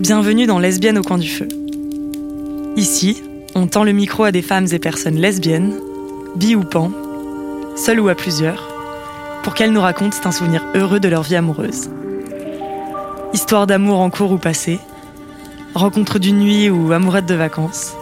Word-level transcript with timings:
Bienvenue 0.00 0.46
dans 0.46 0.58
Lesbiennes 0.58 0.96
au 0.96 1.02
coin 1.02 1.18
du 1.18 1.28
feu. 1.28 1.46
Ici, 2.74 3.22
on 3.54 3.66
tend 3.66 3.84
le 3.84 3.92
micro 3.92 4.24
à 4.24 4.32
des 4.32 4.40
femmes 4.40 4.66
et 4.72 4.78
personnes 4.78 5.16
lesbiennes, 5.16 5.74
bi 6.36 6.54
ou 6.56 6.64
pan, 6.64 6.90
seules 7.76 8.00
ou 8.00 8.08
à 8.08 8.14
plusieurs, 8.14 8.66
pour 9.42 9.52
qu'elles 9.52 9.74
nous 9.74 9.80
racontent 9.82 10.16
un 10.24 10.32
souvenir 10.32 10.64
heureux 10.74 11.00
de 11.00 11.08
leur 11.08 11.22
vie 11.22 11.36
amoureuse. 11.36 11.90
Histoire 13.34 13.66
d'amour 13.66 14.00
en 14.00 14.08
cours 14.08 14.32
ou 14.32 14.38
passé, 14.38 14.80
rencontre 15.74 16.18
d'une 16.18 16.38
nuit 16.38 16.70
ou 16.70 16.92
amourette 16.92 17.26
de 17.26 17.34
vacances. 17.34 17.92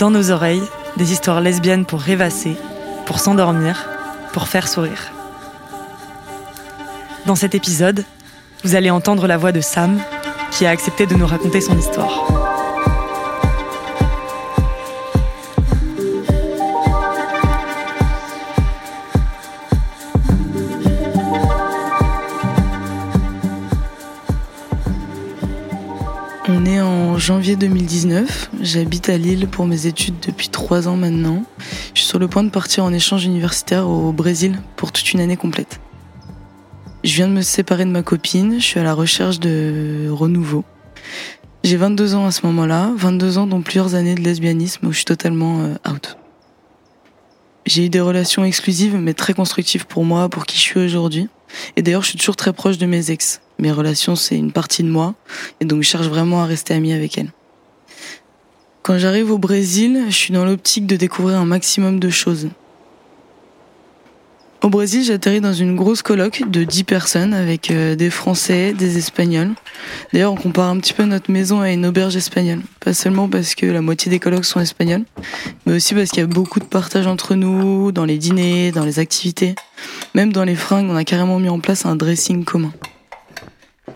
Dans 0.00 0.10
nos 0.10 0.32
oreilles, 0.32 0.64
des 0.96 1.12
histoires 1.12 1.40
lesbiennes 1.40 1.86
pour 1.86 2.00
rêvasser, 2.00 2.56
pour 3.06 3.20
s'endormir, 3.20 3.88
pour 4.32 4.48
faire 4.48 4.66
sourire. 4.66 5.12
Dans 7.24 7.36
cet 7.36 7.54
épisode, 7.54 8.04
vous 8.64 8.74
allez 8.74 8.90
entendre 8.90 9.28
la 9.28 9.36
voix 9.36 9.52
de 9.52 9.60
Sam, 9.60 10.00
qui 10.54 10.66
a 10.66 10.70
accepté 10.70 11.06
de 11.06 11.14
nous 11.14 11.26
raconter 11.26 11.60
son 11.60 11.76
histoire. 11.76 12.28
On 26.48 26.66
est 26.66 26.80
en 26.80 27.18
janvier 27.18 27.56
2019. 27.56 28.50
J'habite 28.60 29.08
à 29.08 29.18
Lille 29.18 29.48
pour 29.48 29.66
mes 29.66 29.86
études 29.86 30.20
depuis 30.24 30.50
trois 30.50 30.86
ans 30.86 30.96
maintenant. 30.96 31.42
Je 31.94 32.00
suis 32.00 32.08
sur 32.08 32.20
le 32.20 32.28
point 32.28 32.44
de 32.44 32.50
partir 32.50 32.84
en 32.84 32.92
échange 32.92 33.24
universitaire 33.24 33.88
au 33.88 34.12
Brésil 34.12 34.60
pour 34.76 34.92
toute 34.92 35.12
une 35.12 35.20
année 35.20 35.36
complète. 35.36 35.80
Je 37.04 37.16
viens 37.16 37.28
de 37.28 37.34
me 37.34 37.42
séparer 37.42 37.84
de 37.84 37.90
ma 37.90 38.02
copine, 38.02 38.54
je 38.58 38.64
suis 38.64 38.80
à 38.80 38.82
la 38.82 38.94
recherche 38.94 39.38
de 39.38 40.08
renouveau. 40.10 40.64
J'ai 41.62 41.76
22 41.76 42.14
ans 42.14 42.24
à 42.24 42.30
ce 42.30 42.46
moment-là, 42.46 42.92
22 42.96 43.36
ans 43.36 43.46
dont 43.46 43.60
plusieurs 43.60 43.94
années 43.94 44.14
de 44.14 44.22
lesbianisme 44.22 44.86
où 44.86 44.90
je 44.90 44.96
suis 44.96 45.04
totalement 45.04 45.60
euh, 45.60 45.74
out. 45.92 46.16
J'ai 47.66 47.84
eu 47.84 47.88
des 47.90 48.00
relations 48.00 48.42
exclusives 48.42 48.96
mais 48.96 49.12
très 49.12 49.34
constructives 49.34 49.86
pour 49.86 50.06
moi, 50.06 50.30
pour 50.30 50.46
qui 50.46 50.56
je 50.56 50.62
suis 50.62 50.80
aujourd'hui. 50.80 51.28
Et 51.76 51.82
d'ailleurs, 51.82 52.00
je 52.00 52.08
suis 52.08 52.18
toujours 52.18 52.36
très 52.36 52.54
proche 52.54 52.78
de 52.78 52.86
mes 52.86 53.10
ex. 53.10 53.42
Mes 53.58 53.70
relations, 53.70 54.16
c'est 54.16 54.38
une 54.38 54.52
partie 54.52 54.82
de 54.82 54.88
moi 54.88 55.14
et 55.60 55.66
donc 55.66 55.82
je 55.82 55.88
cherche 55.88 56.06
vraiment 56.06 56.42
à 56.42 56.46
rester 56.46 56.72
amie 56.72 56.94
avec 56.94 57.18
elles. 57.18 57.32
Quand 58.80 58.96
j'arrive 58.96 59.30
au 59.30 59.38
Brésil, 59.38 60.06
je 60.08 60.14
suis 60.14 60.32
dans 60.32 60.46
l'optique 60.46 60.86
de 60.86 60.96
découvrir 60.96 61.36
un 61.36 61.44
maximum 61.44 62.00
de 62.00 62.08
choses. 62.08 62.48
Au 64.64 64.70
Brésil, 64.70 65.04
j'atterris 65.04 65.42
dans 65.42 65.52
une 65.52 65.76
grosse 65.76 66.00
coloc 66.00 66.42
de 66.48 66.64
10 66.64 66.84
personnes 66.84 67.34
avec 67.34 67.70
euh, 67.70 67.96
des 67.96 68.08
Français, 68.08 68.72
des 68.72 68.96
Espagnols. 68.96 69.52
D'ailleurs, 70.10 70.32
on 70.32 70.36
compare 70.36 70.70
un 70.70 70.78
petit 70.78 70.94
peu 70.94 71.04
notre 71.04 71.30
maison 71.30 71.60
à 71.60 71.70
une 71.70 71.84
auberge 71.84 72.16
espagnole. 72.16 72.62
Pas 72.80 72.94
seulement 72.94 73.28
parce 73.28 73.54
que 73.54 73.66
la 73.66 73.82
moitié 73.82 74.08
des 74.08 74.18
colocs 74.18 74.46
sont 74.46 74.60
espagnols, 74.60 75.04
mais 75.66 75.74
aussi 75.74 75.94
parce 75.94 76.08
qu'il 76.08 76.20
y 76.20 76.22
a 76.22 76.26
beaucoup 76.26 76.60
de 76.60 76.64
partage 76.64 77.06
entre 77.06 77.34
nous, 77.34 77.92
dans 77.92 78.06
les 78.06 78.16
dîners, 78.16 78.72
dans 78.72 78.86
les 78.86 79.00
activités. 79.00 79.54
Même 80.14 80.32
dans 80.32 80.44
les 80.44 80.54
fringues, 80.54 80.88
on 80.88 80.96
a 80.96 81.04
carrément 81.04 81.38
mis 81.38 81.50
en 81.50 81.60
place 81.60 81.84
un 81.84 81.94
dressing 81.94 82.46
commun. 82.46 82.72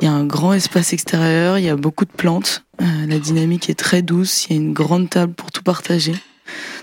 Il 0.03 0.05
y 0.05 0.09
a 0.09 0.13
un 0.13 0.27
grand 0.27 0.53
espace 0.53 0.93
extérieur, 0.93 1.57
il 1.57 1.65
y 1.65 1.71
a 1.71 1.77
beaucoup 1.77 2.05
de 2.05 2.13
plantes, 2.13 2.65
euh, 2.83 3.07
la 3.07 3.19
dynamique 3.19 3.71
est 3.71 3.79
très 3.79 4.03
douce, 4.03 4.45
il 4.45 4.53
y 4.53 4.59
a 4.59 4.61
une 4.61 4.75
grande 4.75 5.09
table 5.09 5.33
pour 5.33 5.51
tout 5.51 5.63
partager. 5.63 6.15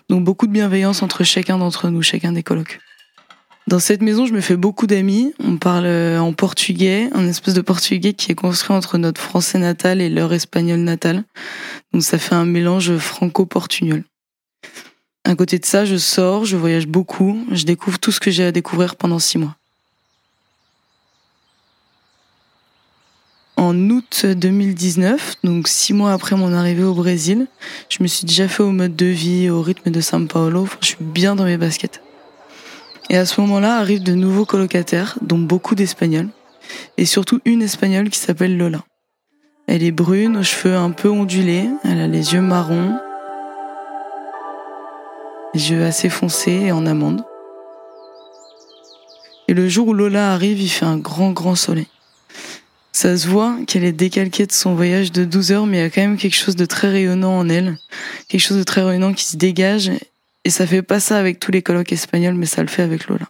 Donc 0.10 0.24
beaucoup 0.24 0.48
de 0.48 0.52
bienveillance 0.52 1.04
entre 1.04 1.24
chacun 1.24 1.60
d'entre 1.60 1.90
nous, 1.90 2.02
chacun 2.02 2.32
des 2.32 2.42
colocs. 2.42 2.80
Dans 3.68 3.80
cette 3.80 4.04
maison, 4.04 4.28
je 4.28 4.34
me 4.34 4.42
fais 4.42 4.58
beaucoup 4.58 4.86
d'amis. 4.86 5.34
On 5.44 5.58
parle 5.58 5.88
euh, 5.88 6.20
en 6.20 6.34
portugais, 6.34 7.10
un 7.14 7.28
espèce 7.28 7.56
de 7.56 7.62
portugais 7.62 8.14
qui 8.14 8.32
est 8.32 8.36
construit 8.36 8.76
entre 8.76 9.00
notre 9.00 9.20
français 9.20 9.58
natal 9.58 10.02
et 10.02 10.10
leur 10.10 10.34
espagnol 10.34 10.82
natal. 10.82 11.24
Donc 11.92 12.04
ça 12.04 12.20
fait 12.20 12.36
un 12.36 12.46
mélange 12.46 12.96
franco-portugnol. 12.98 14.04
À 15.24 15.36
côté 15.36 15.58
de 15.58 15.66
ça, 15.66 15.84
je 15.84 15.96
sors, 15.96 16.46
je 16.46 16.56
voyage 16.56 16.86
beaucoup, 16.86 17.44
je 17.52 17.64
découvre 17.64 17.98
tout 17.98 18.12
ce 18.12 18.20
que 18.20 18.30
j'ai 18.30 18.46
à 18.46 18.52
découvrir 18.52 18.96
pendant 18.96 19.18
six 19.18 19.40
mois. 19.40 19.56
En 23.58 23.76
août 23.90 24.28
2019, 24.28 25.38
donc 25.44 25.68
six 25.68 25.94
mois 25.94 26.12
après 26.12 26.36
mon 26.36 26.54
arrivée 26.54 26.84
au 26.84 26.94
Brésil, 26.94 27.48
je 27.90 28.04
me 28.04 28.08
suis 28.08 28.28
déjà 28.28 28.48
fait 28.48 28.62
au 28.62 28.72
mode 28.72 28.96
de 28.96 29.08
vie, 29.08 29.50
au 29.50 29.64
rythme 29.64 29.90
de 29.90 30.02
São 30.02 30.28
Paulo. 30.28 30.64
Enfin, 30.64 30.78
je 30.82 30.88
suis 30.88 30.98
bien 31.00 31.36
dans 31.36 31.46
mes 31.46 31.58
baskets. 31.58 32.04
Et 33.10 33.18
à 33.18 33.26
ce 33.26 33.40
moment-là 33.42 33.78
arrivent 33.78 34.04
de 34.04 34.14
nouveaux 34.14 34.46
colocataires, 34.46 35.18
dont 35.22 35.38
beaucoup 35.38 35.76
d'Espagnols, 35.76 36.30
et 36.98 37.06
surtout 37.06 37.40
une 37.46 37.62
Espagnole 37.62 38.10
qui 38.10 38.20
s'appelle 38.20 38.58
Lola. 38.58 38.84
Elle 39.68 39.84
est 39.84 39.92
brune, 39.92 40.38
aux 40.38 40.44
cheveux 40.44 40.76
un 40.76 40.92
peu 40.92 41.10
ondulés, 41.10 41.70
elle 41.84 42.00
a 42.00 42.08
les 42.08 42.34
yeux 42.34 42.42
marrons, 42.42 42.98
les 45.54 45.72
yeux 45.72 45.84
assez 45.84 46.10
foncés 46.10 46.66
et 46.66 46.72
en 46.72 46.86
amande. 46.86 47.24
Et 49.48 49.54
le 49.54 49.70
jour 49.70 49.88
où 49.88 49.94
Lola 49.94 50.34
arrive, 50.34 50.60
il 50.60 50.70
fait 50.70 50.86
un 50.86 50.98
grand, 50.98 51.32
grand 51.32 51.56
soleil. 51.56 51.88
Ça 52.92 53.18
se 53.18 53.28
voit 53.28 53.58
qu'elle 53.68 53.84
est 53.84 53.92
décalquée 53.92 54.46
de 54.46 54.52
son 54.52 54.74
voyage 54.74 55.12
de 55.12 55.26
12 55.26 55.52
heures, 55.52 55.66
mais 55.66 55.78
il 55.78 55.82
y 55.82 55.84
a 55.84 55.90
quand 55.90 56.02
même 56.02 56.18
quelque 56.18 56.36
chose 56.36 56.56
de 56.56 56.66
très 56.66 56.90
rayonnant 56.90 57.38
en 57.38 57.50
elle, 57.50 57.78
quelque 58.28 58.42
chose 58.42 58.58
de 58.58 58.64
très 58.64 58.82
rayonnant 58.82 59.14
qui 59.14 59.26
se 59.26 59.38
dégage 59.38 59.92
et 60.46 60.52
ça 60.52 60.68
fait 60.68 60.84
pas 60.84 61.00
ça 61.00 61.18
avec 61.18 61.40
tous 61.40 61.52
les 61.52 61.64
colloques 61.64 61.92
espagnols, 61.92 62.36
mais 62.36 62.46
ça 62.46 62.62
le 62.62 62.68
fait 62.68 62.84
avec 62.84 63.08
Lola. 63.08 63.28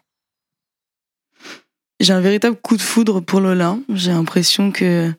J'ai 2.01 2.11
un 2.11 2.19
véritable 2.19 2.57
coup 2.57 2.75
de 2.75 2.81
foudre 2.81 3.21
pour 3.21 3.39
Lola. 3.39 3.77
J'ai 3.93 4.11
l'impression 4.11 4.71
que 4.71 5.11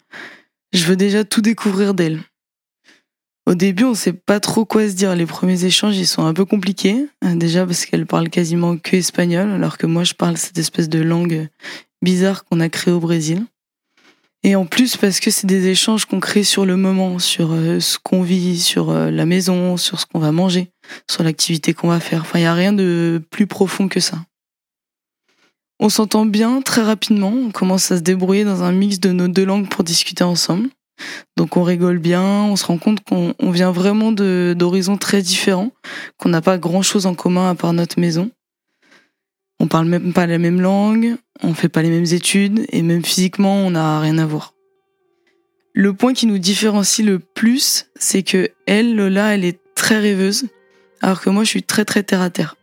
je 0.72 0.84
veux 0.84 0.96
déjà 0.96 1.24
tout 1.24 1.40
découvrir 1.40 1.94
d'elle. 1.94 2.20
Au 3.46 3.54
début, 3.54 3.84
on 3.84 3.94
sait 3.94 4.12
pas 4.12 4.40
trop 4.40 4.66
quoi 4.66 4.88
se 4.88 4.94
dire. 4.94 5.16
Les 5.16 5.24
premiers 5.24 5.64
échanges, 5.64 5.96
ils 5.96 6.06
sont 6.06 6.26
un 6.26 6.34
peu 6.34 6.44
compliqués. 6.44 7.06
Déjà 7.22 7.64
parce 7.64 7.86
qu'elle 7.86 8.04
parle 8.04 8.28
quasiment 8.28 8.76
que 8.76 8.96
espagnol, 8.96 9.50
alors 9.50 9.78
que 9.78 9.86
moi, 9.86 10.04
je 10.04 10.12
parle 10.12 10.36
cette 10.36 10.58
espèce 10.58 10.90
de 10.90 11.00
langue 11.00 11.48
bizarre 12.02 12.44
qu'on 12.44 12.60
a 12.60 12.68
créée 12.68 12.92
au 12.92 13.00
Brésil. 13.00 13.46
Et 14.42 14.54
en 14.54 14.66
plus 14.66 14.96
parce 14.96 15.18
que 15.18 15.30
c'est 15.30 15.46
des 15.46 15.68
échanges 15.68 16.04
qu'on 16.04 16.20
crée 16.20 16.44
sur 16.44 16.66
le 16.66 16.76
moment, 16.76 17.18
sur 17.18 17.52
euh, 17.52 17.80
ce 17.80 17.98
qu'on 17.98 18.22
vit, 18.22 18.60
sur 18.60 18.90
euh, 18.90 19.10
la 19.10 19.26
maison, 19.26 19.76
sur 19.76 19.98
ce 19.98 20.06
qu'on 20.06 20.20
va 20.20 20.30
manger, 20.30 20.70
sur 21.10 21.22
l'activité 21.22 21.74
qu'on 21.74 21.88
va 21.88 22.00
faire. 22.00 22.22
Enfin, 22.22 22.38
il 22.38 22.42
n'y 22.42 22.48
a 22.48 22.54
rien 22.54 22.72
de 22.72 23.22
plus 23.30 23.46
profond 23.46 23.88
que 23.88 24.00
ça. 24.00 24.18
On 25.78 25.88
s'entend 25.88 26.24
bien 26.24 26.62
très 26.62 26.82
rapidement, 26.82 27.32
on 27.32 27.50
commence 27.50 27.92
à 27.92 27.98
se 27.98 28.02
débrouiller 28.02 28.44
dans 28.44 28.62
un 28.62 28.72
mix 28.72 28.98
de 28.98 29.12
nos 29.12 29.28
deux 29.28 29.44
langues 29.44 29.68
pour 29.68 29.84
discuter 29.84 30.24
ensemble. 30.24 30.70
Donc 31.36 31.58
on 31.58 31.62
rigole 31.62 31.98
bien, 31.98 32.22
on 32.22 32.56
se 32.56 32.64
rend 32.64 32.78
compte 32.78 33.04
qu'on 33.04 33.50
vient 33.50 33.72
vraiment 33.72 34.10
d'horizons 34.10 34.96
très 34.96 35.20
différents, 35.20 35.72
qu'on 36.16 36.30
n'a 36.30 36.40
pas 36.40 36.56
grand-chose 36.56 37.04
en 37.04 37.14
commun 37.14 37.50
à 37.50 37.54
part 37.54 37.74
notre 37.74 38.00
maison. 38.00 38.30
On 39.60 39.68
parle 39.68 39.86
même 39.86 40.14
pas 40.14 40.26
la 40.26 40.38
même 40.38 40.60
langue, 40.60 41.16
on 41.42 41.54
fait 41.54 41.68
pas 41.68 41.82
les 41.82 41.90
mêmes 41.90 42.10
études 42.10 42.66
et 42.70 42.80
même 42.82 43.04
physiquement, 43.04 43.56
on 43.56 43.70
n'a 43.70 44.00
rien 44.00 44.16
à 44.16 44.26
voir. 44.26 44.54
Le 45.74 45.92
point 45.92 46.14
qui 46.14 46.26
nous 46.26 46.38
différencie 46.38 47.06
le 47.06 47.18
plus, 47.18 47.86
c'est 47.96 48.22
que 48.22 48.48
elle, 48.66 48.96
Lola, 48.96 49.34
elle 49.34 49.44
est 49.44 49.60
très 49.74 49.98
rêveuse, 49.98 50.46
alors 51.00 51.20
que 51.20 51.30
moi, 51.30 51.44
je 51.44 51.50
suis 51.50 51.62
très 51.62 51.84
très 51.84 52.02
terre 52.02 52.22
à 52.22 52.30
terre. 52.30 52.56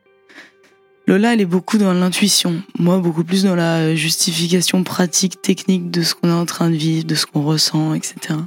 Lola, 1.05 1.33
elle 1.33 1.41
est 1.41 1.45
beaucoup 1.45 1.77
dans 1.77 1.93
l'intuition, 1.93 2.63
moi 2.79 2.97
beaucoup 2.97 3.25
plus 3.25 3.43
dans 3.43 3.55
la 3.55 3.93
justification 3.93 4.83
pratique, 4.83 5.41
technique 5.41 5.91
de 5.91 6.01
ce 6.01 6.15
qu'on 6.15 6.29
est 6.29 6.31
en 6.31 6.45
train 6.45 6.69
de 6.69 6.75
vivre, 6.75 7.05
de 7.05 7.13
ce 7.13 7.25
qu'on 7.25 7.43
ressent, 7.43 7.93
etc. 7.93 8.39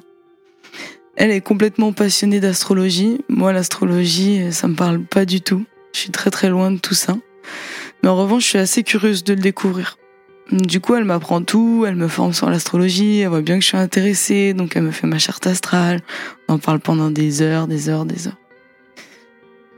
Elle 1.16 1.30
est 1.30 1.42
complètement 1.42 1.92
passionnée 1.92 2.40
d'astrologie. 2.40 3.20
Moi, 3.28 3.52
l'astrologie, 3.52 4.52
ça 4.52 4.68
me 4.68 4.74
parle 4.74 5.02
pas 5.02 5.26
du 5.26 5.42
tout. 5.42 5.64
Je 5.92 6.00
suis 6.00 6.10
très 6.10 6.30
très 6.30 6.48
loin 6.48 6.70
de 6.70 6.78
tout 6.78 6.94
ça. 6.94 7.16
Mais 8.02 8.08
en 8.08 8.16
revanche, 8.16 8.44
je 8.44 8.48
suis 8.48 8.58
assez 8.58 8.82
curieuse 8.82 9.22
de 9.24 9.34
le 9.34 9.40
découvrir. 9.40 9.98
Du 10.50 10.80
coup, 10.80 10.94
elle 10.94 11.04
m'apprend 11.04 11.42
tout, 11.42 11.84
elle 11.86 11.96
me 11.96 12.08
forme 12.08 12.32
sur 12.32 12.48
l'astrologie, 12.48 13.20
elle 13.20 13.28
voit 13.28 13.40
bien 13.40 13.56
que 13.56 13.62
je 13.62 13.68
suis 13.68 13.76
intéressée, 13.76 14.54
donc 14.54 14.76
elle 14.76 14.84
me 14.84 14.92
fait 14.92 15.06
ma 15.06 15.18
charte 15.18 15.46
astrale. 15.46 16.00
On 16.48 16.54
en 16.54 16.58
parle 16.58 16.80
pendant 16.80 17.10
des 17.10 17.42
heures, 17.42 17.66
des 17.66 17.88
heures, 17.88 18.04
des 18.04 18.28
heures. 18.28 18.36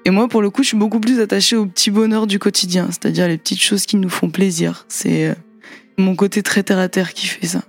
Et 0.08 0.10
moi, 0.10 0.26
pour 0.26 0.40
le 0.40 0.48
coup, 0.48 0.62
je 0.62 0.68
suis 0.68 0.76
beaucoup 0.78 1.00
plus 1.00 1.20
attachée 1.20 1.54
au 1.54 1.66
petit 1.66 1.90
bonheur 1.90 2.26
du 2.26 2.38
quotidien, 2.38 2.86
c'est-à-dire 2.86 3.28
les 3.28 3.36
petites 3.36 3.60
choses 3.60 3.84
qui 3.84 3.96
nous 3.96 4.08
font 4.08 4.30
plaisir. 4.30 4.86
C'est 4.88 5.28
euh, 5.28 5.34
mon 5.98 6.16
côté 6.16 6.42
très 6.42 6.62
terre 6.62 6.78
à 6.78 6.88
terre 6.88 7.12
qui 7.12 7.26
fait 7.26 7.46
ça. 7.46 7.62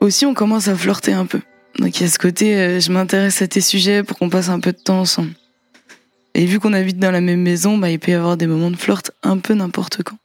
Aussi, 0.00 0.24
on 0.24 0.32
commence 0.32 0.68
à 0.68 0.74
flirter 0.74 1.12
un 1.12 1.26
peu. 1.26 1.42
Donc 1.78 2.00
il 2.00 2.04
y 2.04 2.06
a 2.06 2.08
ce 2.08 2.18
côté, 2.18 2.56
euh, 2.56 2.80
je 2.80 2.90
m'intéresse 2.90 3.42
à 3.42 3.48
tes 3.48 3.60
sujets 3.60 4.02
pour 4.02 4.18
qu'on 4.18 4.30
passe 4.30 4.48
un 4.48 4.58
peu 4.58 4.72
de 4.72 4.78
temps 4.78 5.00
ensemble. 5.00 5.32
Et 6.32 6.46
vu 6.46 6.58
qu'on 6.58 6.72
habite 6.72 6.98
dans 6.98 7.10
la 7.10 7.20
même 7.20 7.42
maison, 7.42 7.76
bah, 7.76 7.90
il 7.90 7.98
peut 7.98 8.12
y 8.12 8.14
avoir 8.14 8.38
des 8.38 8.46
moments 8.46 8.70
de 8.70 8.76
flirt 8.76 9.10
un 9.22 9.36
peu 9.36 9.52
n'importe 9.52 10.04
quand. 10.04 10.16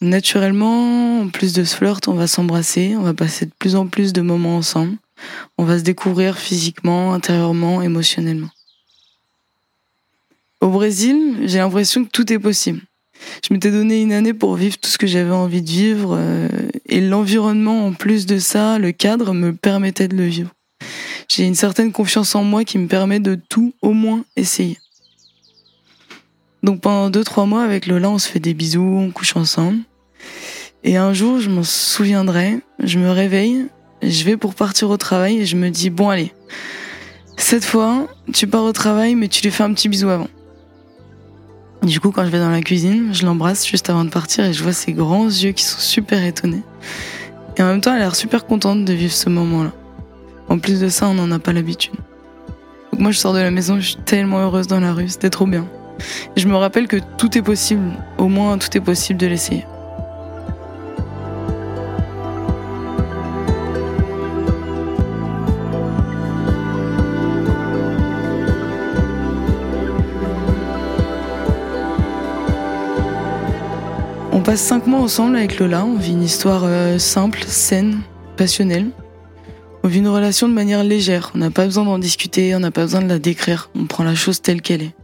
Naturellement, 0.00 1.20
en 1.20 1.28
plus 1.28 1.52
de 1.52 1.62
ce 1.62 1.76
flirt, 1.76 2.08
on 2.08 2.14
va 2.14 2.26
s'embrasser, 2.26 2.96
on 2.98 3.02
va 3.02 3.14
passer 3.14 3.46
de 3.46 3.52
plus 3.56 3.76
en 3.76 3.86
plus 3.86 4.12
de 4.12 4.20
moments 4.20 4.56
ensemble, 4.56 4.96
on 5.58 5.64
va 5.64 5.78
se 5.78 5.84
découvrir 5.84 6.38
physiquement, 6.38 7.14
intérieurement, 7.14 7.82
émotionnellement. 7.82 8.50
Au 10.60 10.68
Brésil, 10.68 11.38
j'ai 11.44 11.58
l'impression 11.58 12.04
que 12.04 12.10
tout 12.10 12.30
est 12.30 12.38
possible. 12.38 12.82
Je 13.42 13.54
m'étais 13.54 13.70
donné 13.70 14.02
une 14.02 14.12
année 14.12 14.34
pour 14.34 14.56
vivre 14.56 14.76
tout 14.78 14.90
ce 14.90 14.98
que 14.98 15.06
j'avais 15.06 15.30
envie 15.30 15.62
de 15.62 15.70
vivre 15.70 16.16
euh, 16.18 16.48
et 16.86 17.00
l'environnement 17.00 17.86
en 17.86 17.92
plus 17.92 18.26
de 18.26 18.38
ça, 18.38 18.78
le 18.78 18.92
cadre 18.92 19.32
me 19.32 19.54
permettait 19.54 20.08
de 20.08 20.16
le 20.16 20.24
vivre. 20.24 20.50
J'ai 21.28 21.46
une 21.46 21.54
certaine 21.54 21.92
confiance 21.92 22.34
en 22.34 22.44
moi 22.44 22.64
qui 22.64 22.76
me 22.76 22.88
permet 22.88 23.20
de 23.20 23.38
tout 23.48 23.72
au 23.80 23.92
moins 23.92 24.24
essayer. 24.36 24.78
Donc 26.62 26.82
pendant 26.82 27.08
deux 27.08 27.24
trois 27.24 27.46
mois 27.46 27.62
avec 27.62 27.86
Lola, 27.86 28.10
on 28.10 28.18
se 28.18 28.28
fait 28.28 28.40
des 28.40 28.52
bisous, 28.52 28.82
on 28.82 29.10
couche 29.10 29.36
ensemble. 29.36 29.78
Et 30.84 30.98
un 30.98 31.14
jour, 31.14 31.40
je 31.40 31.48
m'en 31.48 31.62
souviendrai, 31.62 32.58
je 32.82 32.98
me 32.98 33.10
réveille, 33.10 33.66
je 34.02 34.24
vais 34.24 34.36
pour 34.36 34.54
partir 34.54 34.90
au 34.90 34.98
travail 34.98 35.38
et 35.38 35.46
je 35.46 35.56
me 35.56 35.70
dis 35.70 35.88
bon 35.88 36.10
allez, 36.10 36.32
cette 37.38 37.64
fois, 37.64 38.08
tu 38.34 38.46
pars 38.46 38.64
au 38.64 38.72
travail 38.72 39.14
mais 39.14 39.28
tu 39.28 39.42
lui 39.42 39.50
fais 39.50 39.62
un 39.62 39.72
petit 39.72 39.88
bisou 39.88 40.10
avant. 40.10 40.28
Du 41.82 41.98
coup, 41.98 42.10
quand 42.10 42.26
je 42.26 42.30
vais 42.30 42.38
dans 42.38 42.50
la 42.50 42.60
cuisine, 42.60 43.08
je 43.12 43.24
l'embrasse 43.24 43.66
juste 43.66 43.88
avant 43.88 44.04
de 44.04 44.10
partir 44.10 44.44
et 44.44 44.52
je 44.52 44.62
vois 44.62 44.74
ses 44.74 44.92
grands 44.92 45.26
yeux 45.26 45.52
qui 45.52 45.64
sont 45.64 45.78
super 45.78 46.22
étonnés. 46.22 46.62
Et 47.56 47.62
en 47.62 47.66
même 47.66 47.80
temps, 47.80 47.92
elle 47.92 48.02
a 48.02 48.04
l'air 48.04 48.16
super 48.16 48.44
contente 48.44 48.84
de 48.84 48.92
vivre 48.92 49.12
ce 49.12 49.30
moment-là. 49.30 49.72
En 50.48 50.58
plus 50.58 50.78
de 50.78 50.88
ça, 50.88 51.08
on 51.08 51.14
n'en 51.14 51.30
a 51.30 51.38
pas 51.38 51.52
l'habitude. 51.54 51.94
Donc 52.92 53.00
moi, 53.00 53.12
je 53.12 53.18
sors 53.18 53.32
de 53.32 53.38
la 53.38 53.50
maison, 53.50 53.80
je 53.80 53.88
suis 53.88 53.96
tellement 53.96 54.40
heureuse 54.40 54.66
dans 54.66 54.80
la 54.80 54.92
rue, 54.92 55.08
c'était 55.08 55.30
trop 55.30 55.46
bien. 55.46 55.66
Et 56.36 56.40
je 56.40 56.48
me 56.48 56.56
rappelle 56.56 56.86
que 56.86 56.98
tout 57.16 57.38
est 57.38 57.42
possible, 57.42 57.92
au 58.18 58.28
moins 58.28 58.58
tout 58.58 58.76
est 58.76 58.80
possible 58.80 59.18
de 59.18 59.26
l'essayer. 59.26 59.64
Passe 74.50 74.62
cinq 74.62 74.88
mois 74.88 74.98
ensemble 74.98 75.36
avec 75.36 75.60
Lola, 75.60 75.84
on 75.84 75.94
vit 75.94 76.10
une 76.10 76.24
histoire 76.24 76.62
euh, 76.64 76.98
simple, 76.98 77.44
saine, 77.46 78.00
passionnelle. 78.36 78.90
On 79.84 79.88
vit 79.88 80.00
une 80.00 80.08
relation 80.08 80.48
de 80.48 80.52
manière 80.52 80.82
légère, 80.82 81.30
on 81.36 81.38
n'a 81.38 81.52
pas 81.52 81.66
besoin 81.66 81.84
d'en 81.84 82.00
discuter, 82.00 82.52
on 82.56 82.58
n'a 82.58 82.72
pas 82.72 82.82
besoin 82.82 83.00
de 83.00 83.08
la 83.08 83.20
décrire, 83.20 83.70
on 83.76 83.86
prend 83.86 84.02
la 84.02 84.16
chose 84.16 84.42
telle 84.42 84.60
qu'elle 84.60 84.82
est. 84.82 84.94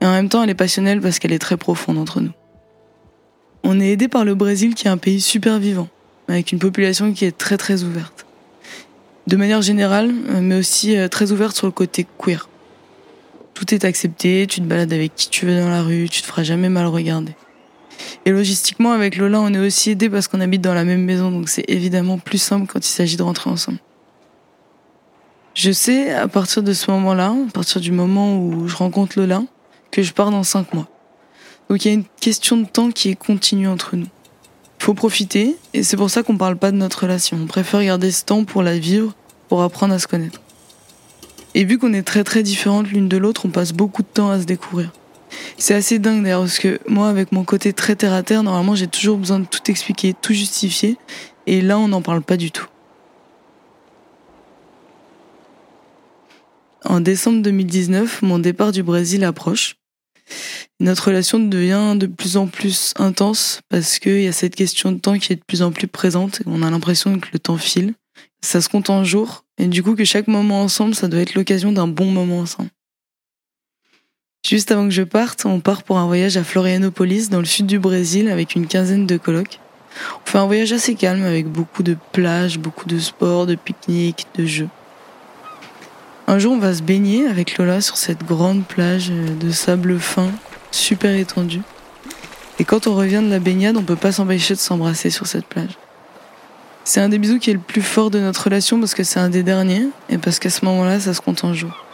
Et 0.00 0.06
en 0.06 0.10
même 0.10 0.28
temps, 0.28 0.42
elle 0.42 0.50
est 0.50 0.54
passionnelle 0.54 1.00
parce 1.00 1.20
qu'elle 1.20 1.30
est 1.32 1.38
très 1.38 1.56
profonde 1.56 1.98
entre 1.98 2.20
nous. 2.20 2.32
On 3.62 3.78
est 3.78 3.90
aidé 3.90 4.08
par 4.08 4.24
le 4.24 4.34
Brésil 4.34 4.74
qui 4.74 4.88
est 4.88 4.90
un 4.90 4.96
pays 4.96 5.20
super 5.20 5.60
vivant, 5.60 5.86
avec 6.26 6.50
une 6.50 6.58
population 6.58 7.12
qui 7.12 7.26
est 7.26 7.38
très 7.38 7.56
très 7.56 7.84
ouverte. 7.84 8.26
De 9.28 9.36
manière 9.36 9.62
générale, 9.62 10.12
euh, 10.30 10.40
mais 10.40 10.56
aussi 10.56 10.96
euh, 10.96 11.06
très 11.06 11.30
ouverte 11.30 11.54
sur 11.54 11.68
le 11.68 11.72
côté 11.72 12.08
queer. 12.18 12.48
Tout 13.54 13.72
est 13.72 13.84
accepté, 13.84 14.48
tu 14.48 14.60
te 14.62 14.66
balades 14.66 14.92
avec 14.92 15.14
qui 15.14 15.30
tu 15.30 15.46
veux 15.46 15.60
dans 15.60 15.70
la 15.70 15.82
rue, 15.84 16.08
tu 16.08 16.22
te 16.22 16.26
feras 16.26 16.42
jamais 16.42 16.70
mal 16.70 16.86
regarder. 16.86 17.36
Et 18.24 18.30
logistiquement, 18.30 18.92
avec 18.92 19.16
Lola, 19.16 19.40
on 19.40 19.52
est 19.52 19.58
aussi 19.58 19.90
aidé 19.90 20.08
parce 20.08 20.28
qu'on 20.28 20.40
habite 20.40 20.60
dans 20.60 20.74
la 20.74 20.84
même 20.84 21.02
maison, 21.02 21.30
donc 21.30 21.48
c'est 21.48 21.64
évidemment 21.68 22.18
plus 22.18 22.38
simple 22.38 22.66
quand 22.66 22.80
il 22.80 22.90
s'agit 22.90 23.16
de 23.16 23.22
rentrer 23.22 23.50
ensemble. 23.50 23.78
Je 25.54 25.72
sais, 25.72 26.12
à 26.12 26.28
partir 26.28 26.62
de 26.62 26.72
ce 26.72 26.90
moment-là, 26.90 27.34
à 27.48 27.52
partir 27.52 27.80
du 27.80 27.92
moment 27.92 28.38
où 28.38 28.68
je 28.68 28.76
rencontre 28.76 29.18
Lola, 29.18 29.42
que 29.90 30.02
je 30.02 30.12
pars 30.12 30.30
dans 30.30 30.42
cinq 30.42 30.74
mois. 30.74 30.88
Donc 31.70 31.84
il 31.84 31.88
y 31.88 31.90
a 31.90 31.94
une 31.94 32.04
question 32.20 32.56
de 32.56 32.66
temps 32.66 32.90
qui 32.90 33.08
est 33.08 33.14
continue 33.14 33.68
entre 33.68 33.96
nous. 33.96 34.08
Faut 34.78 34.94
profiter, 34.94 35.56
et 35.72 35.82
c'est 35.82 35.96
pour 35.96 36.10
ça 36.10 36.22
qu'on 36.22 36.36
parle 36.36 36.56
pas 36.56 36.70
de 36.70 36.76
notre 36.76 37.02
relation. 37.02 37.38
On 37.42 37.46
préfère 37.46 37.82
garder 37.82 38.10
ce 38.10 38.24
temps 38.24 38.44
pour 38.44 38.62
la 38.62 38.78
vivre, 38.78 39.14
pour 39.48 39.62
apprendre 39.62 39.94
à 39.94 39.98
se 39.98 40.06
connaître. 40.06 40.40
Et 41.54 41.64
vu 41.64 41.78
qu'on 41.78 41.94
est 41.94 42.02
très 42.02 42.22
très 42.22 42.42
différentes 42.42 42.88
l'une 42.88 43.08
de 43.08 43.16
l'autre, 43.16 43.46
on 43.46 43.48
passe 43.48 43.72
beaucoup 43.72 44.02
de 44.02 44.08
temps 44.08 44.30
à 44.30 44.40
se 44.40 44.44
découvrir. 44.44 44.92
C'est 45.58 45.74
assez 45.74 45.98
dingue 45.98 46.22
d'ailleurs 46.22 46.42
parce 46.42 46.58
que 46.58 46.78
moi, 46.86 47.08
avec 47.08 47.32
mon 47.32 47.44
côté 47.44 47.72
très 47.72 47.96
terre 47.96 48.12
à 48.12 48.22
terre, 48.22 48.42
normalement, 48.42 48.74
j'ai 48.74 48.86
toujours 48.86 49.18
besoin 49.18 49.40
de 49.40 49.46
tout 49.46 49.70
expliquer, 49.70 50.14
tout 50.14 50.32
justifier. 50.32 50.96
Et 51.46 51.60
là, 51.60 51.78
on 51.78 51.88
n'en 51.88 52.02
parle 52.02 52.22
pas 52.22 52.36
du 52.36 52.50
tout. 52.50 52.66
En 56.84 57.00
décembre 57.00 57.42
2019, 57.42 58.22
mon 58.22 58.38
départ 58.38 58.70
du 58.70 58.82
Brésil 58.82 59.24
approche. 59.24 59.76
Notre 60.78 61.08
relation 61.08 61.38
devient 61.38 61.94
de 61.96 62.06
plus 62.06 62.36
en 62.36 62.46
plus 62.46 62.92
intense 62.96 63.60
parce 63.68 63.98
qu'il 63.98 64.22
y 64.22 64.26
a 64.28 64.32
cette 64.32 64.54
question 64.54 64.92
de 64.92 64.98
temps 64.98 65.18
qui 65.18 65.32
est 65.32 65.36
de 65.36 65.44
plus 65.44 65.62
en 65.62 65.72
plus 65.72 65.88
présente. 65.88 66.42
On 66.46 66.62
a 66.62 66.70
l'impression 66.70 67.18
que 67.18 67.28
le 67.32 67.38
temps 67.38 67.56
file. 67.56 67.94
Ça 68.42 68.60
se 68.60 68.68
compte 68.68 68.90
en 68.90 69.02
jours. 69.02 69.44
Et 69.58 69.66
du 69.66 69.82
coup, 69.82 69.96
que 69.96 70.04
chaque 70.04 70.28
moment 70.28 70.62
ensemble, 70.62 70.94
ça 70.94 71.08
doit 71.08 71.20
être 71.20 71.34
l'occasion 71.34 71.72
d'un 71.72 71.88
bon 71.88 72.10
moment 72.10 72.40
ensemble. 72.40 72.68
Juste 74.48 74.70
avant 74.70 74.84
que 74.84 74.92
je 74.92 75.02
parte, 75.02 75.44
on 75.44 75.58
part 75.58 75.82
pour 75.82 75.98
un 75.98 76.06
voyage 76.06 76.36
à 76.36 76.44
Florianopolis, 76.44 77.30
dans 77.30 77.40
le 77.40 77.46
sud 77.46 77.66
du 77.66 77.80
Brésil, 77.80 78.28
avec 78.28 78.54
une 78.54 78.68
quinzaine 78.68 79.04
de 79.04 79.16
colocs. 79.16 79.58
On 80.24 80.30
fait 80.30 80.38
un 80.38 80.46
voyage 80.46 80.72
assez 80.72 80.94
calme, 80.94 81.24
avec 81.24 81.48
beaucoup 81.48 81.82
de 81.82 81.96
plages, 82.12 82.56
beaucoup 82.60 82.86
de 82.86 83.00
sports, 83.00 83.46
de 83.46 83.56
pique-niques, 83.56 84.28
de 84.36 84.46
jeux. 84.46 84.68
Un 86.28 86.38
jour, 86.38 86.52
on 86.52 86.58
va 86.58 86.74
se 86.74 86.82
baigner 86.82 87.26
avec 87.26 87.58
Lola 87.58 87.80
sur 87.80 87.96
cette 87.96 88.24
grande 88.24 88.64
plage 88.64 89.10
de 89.10 89.50
sable 89.50 89.98
fin, 89.98 90.30
super 90.70 91.16
étendue. 91.16 91.62
Et 92.60 92.64
quand 92.64 92.86
on 92.86 92.94
revient 92.94 93.22
de 93.24 93.30
la 93.30 93.40
baignade, 93.40 93.76
on 93.76 93.82
peut 93.82 93.96
pas 93.96 94.12
s'empêcher 94.12 94.54
de 94.54 94.60
s'embrasser 94.60 95.10
sur 95.10 95.26
cette 95.26 95.46
plage. 95.46 95.76
C'est 96.84 97.00
un 97.00 97.08
des 97.08 97.18
bisous 97.18 97.40
qui 97.40 97.50
est 97.50 97.54
le 97.54 97.58
plus 97.58 97.82
fort 97.82 98.12
de 98.12 98.20
notre 98.20 98.44
relation 98.44 98.78
parce 98.78 98.94
que 98.94 99.02
c'est 99.02 99.18
un 99.18 99.28
des 99.28 99.42
derniers 99.42 99.88
et 100.08 100.18
parce 100.18 100.38
qu'à 100.38 100.50
ce 100.50 100.64
moment-là, 100.66 101.00
ça 101.00 101.14
se 101.14 101.20
compte 101.20 101.42
en 101.42 101.52
jours. 101.52 101.85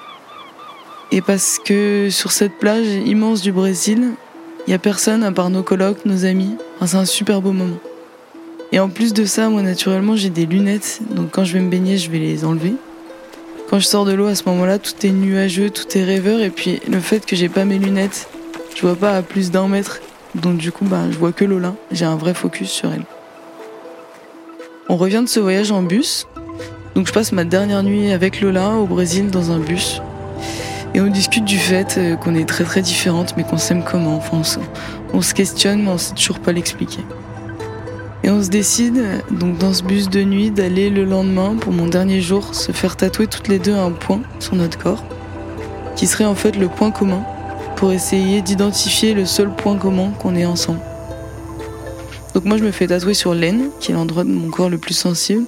Et 1.15 1.21
parce 1.21 1.59
que 1.63 2.09
sur 2.09 2.33
cette 2.33 2.55
plage 2.55 2.87
immense 2.87 3.43
du 3.43 3.53
Brésil, 3.53 4.13
il 4.67 4.71
y 4.71 4.75
a 4.75 4.79
personne 4.79 5.23
à 5.23 5.31
part 5.31 5.51
nos 5.51 5.63
colocs, 5.63 6.07
nos 6.07 6.25
amis. 6.25 6.57
c'est 6.87 6.97
un 6.97 7.05
super 7.05 7.43
beau 7.43 7.53
moment. 7.53 7.77
Et 8.73 8.81
en 8.81 8.89
plus 8.89 9.13
de 9.13 9.27
ça, 9.27 9.51
moi 9.51 9.61
naturellement, 9.61 10.17
j'ai 10.17 10.31
des 10.31 10.47
lunettes, 10.47 11.01
donc 11.11 11.31
quand 11.31 11.45
je 11.45 11.53
vais 11.53 11.61
me 11.61 11.69
baigner, 11.69 11.99
je 11.99 12.11
vais 12.11 12.19
les 12.19 12.47
enlever. 12.47 12.73
Quand 13.69 13.79
je 13.79 13.87
sors 13.87 14.07
de 14.07 14.13
l'eau 14.13 14.27
à 14.27 14.35
ce 14.35 14.45
moment-là, 14.49 14.79
tout 14.79 14.95
est 15.05 15.11
nuageux, 15.11 15.69
tout 15.69 15.87
est 15.99 16.03
rêveur, 16.03 16.41
et 16.41 16.49
puis 16.49 16.81
le 16.89 16.99
fait 16.99 17.27
que 17.27 17.37
j'ai 17.37 17.51
pas 17.51 17.67
mes 17.67 17.79
lunettes, 17.79 18.27
je 18.75 18.81
vois 18.81 18.97
pas 18.97 19.15
à 19.15 19.21
plus 19.21 19.51
d'un 19.51 19.69
mètre, 19.69 20.01
donc 20.35 20.57
du 20.57 20.73
coup, 20.73 20.87
bah, 20.87 21.11
je 21.11 21.19
vois 21.19 21.33
que 21.33 21.45
Lola. 21.45 21.75
J'ai 21.91 22.07
un 22.07 22.17
vrai 22.17 22.33
focus 22.33 22.71
sur 22.71 22.91
elle. 22.91 23.05
On 24.89 24.97
revient 24.97 25.21
de 25.23 25.29
ce 25.29 25.41
voyage 25.41 25.73
en 25.73 25.83
bus, 25.83 26.27
donc 26.95 27.07
je 27.07 27.13
passe 27.13 27.33
ma 27.33 27.45
dernière 27.45 27.83
nuit 27.83 28.13
avec 28.13 28.41
Lola 28.41 28.71
au 28.77 28.87
Brésil 28.87 29.31
dans 29.31 29.51
un 29.51 29.59
bus. 29.59 30.01
Et 30.95 31.01
on 31.01 31.07
discute 31.07 31.45
du 31.45 31.59
fait 31.59 31.97
euh, 31.97 32.17
qu'on 32.17 32.35
est 32.35 32.47
très 32.47 32.65
très 32.65 32.83
différentes, 32.83 33.35
mais 33.37 33.45
qu'on 33.45 33.57
s'aime 33.57 33.83
comment. 33.83 34.17
Enfin, 34.17 34.43
on, 35.13 35.23
se 35.23 35.33
questionne, 35.33 35.83
mais 35.83 35.91
on 35.91 35.99
sait 35.99 36.15
toujours 36.15 36.39
pas 36.39 36.53
l'expliquer. 36.53 37.01
Et 38.25 38.31
on 38.31 38.43
se 38.43 38.51
décide, 38.51 39.03
donc 39.31 39.59
dans 39.59 39.73
ce 39.73 39.83
bus 39.83 40.09
de 40.11 40.23
nuit, 40.23 40.51
d'aller 40.51 40.91
le 40.91 41.05
lendemain, 41.05 41.57
pour 41.57 41.73
mon 41.73 41.87
dernier 41.87 42.21
jour, 42.21 42.55
se 42.55 42.73
faire 42.73 42.97
tatouer 42.97 43.27
toutes 43.27 43.49
les 43.49 43.59
deux 43.59 43.75
un 43.75 43.91
point 43.91 44.21
sur 44.39 44.55
notre 44.55 44.79
corps, 44.79 45.03
qui 45.97 46.07
serait 46.07 46.27
en 46.27 46.35
fait 46.35 46.57
le 46.57 46.69
point 46.69 46.91
commun, 46.91 47.25
pour 47.75 47.93
essayer 47.93 48.43
d'identifier 48.43 49.13
le 49.13 49.25
seul 49.25 49.51
point 49.51 49.77
commun 49.77 50.13
qu'on 50.21 50.37
ait 50.37 50.47
ensemble. 50.47 50.81
Donc 52.35 52.45
moi 52.45 52.59
je 52.59 52.65
me 52.65 52.71
fais 52.71 52.87
tatouer 52.87 53.15
sur 53.15 53.35
l'aine, 53.35 53.71
qui 53.81 53.91
est 53.91 53.95
l'endroit 53.95 54.25
de 54.25 54.31
mon 54.31 54.51
corps 54.51 54.71
le 54.71 54.79
plus 54.79 54.95
sensible, 54.95 55.47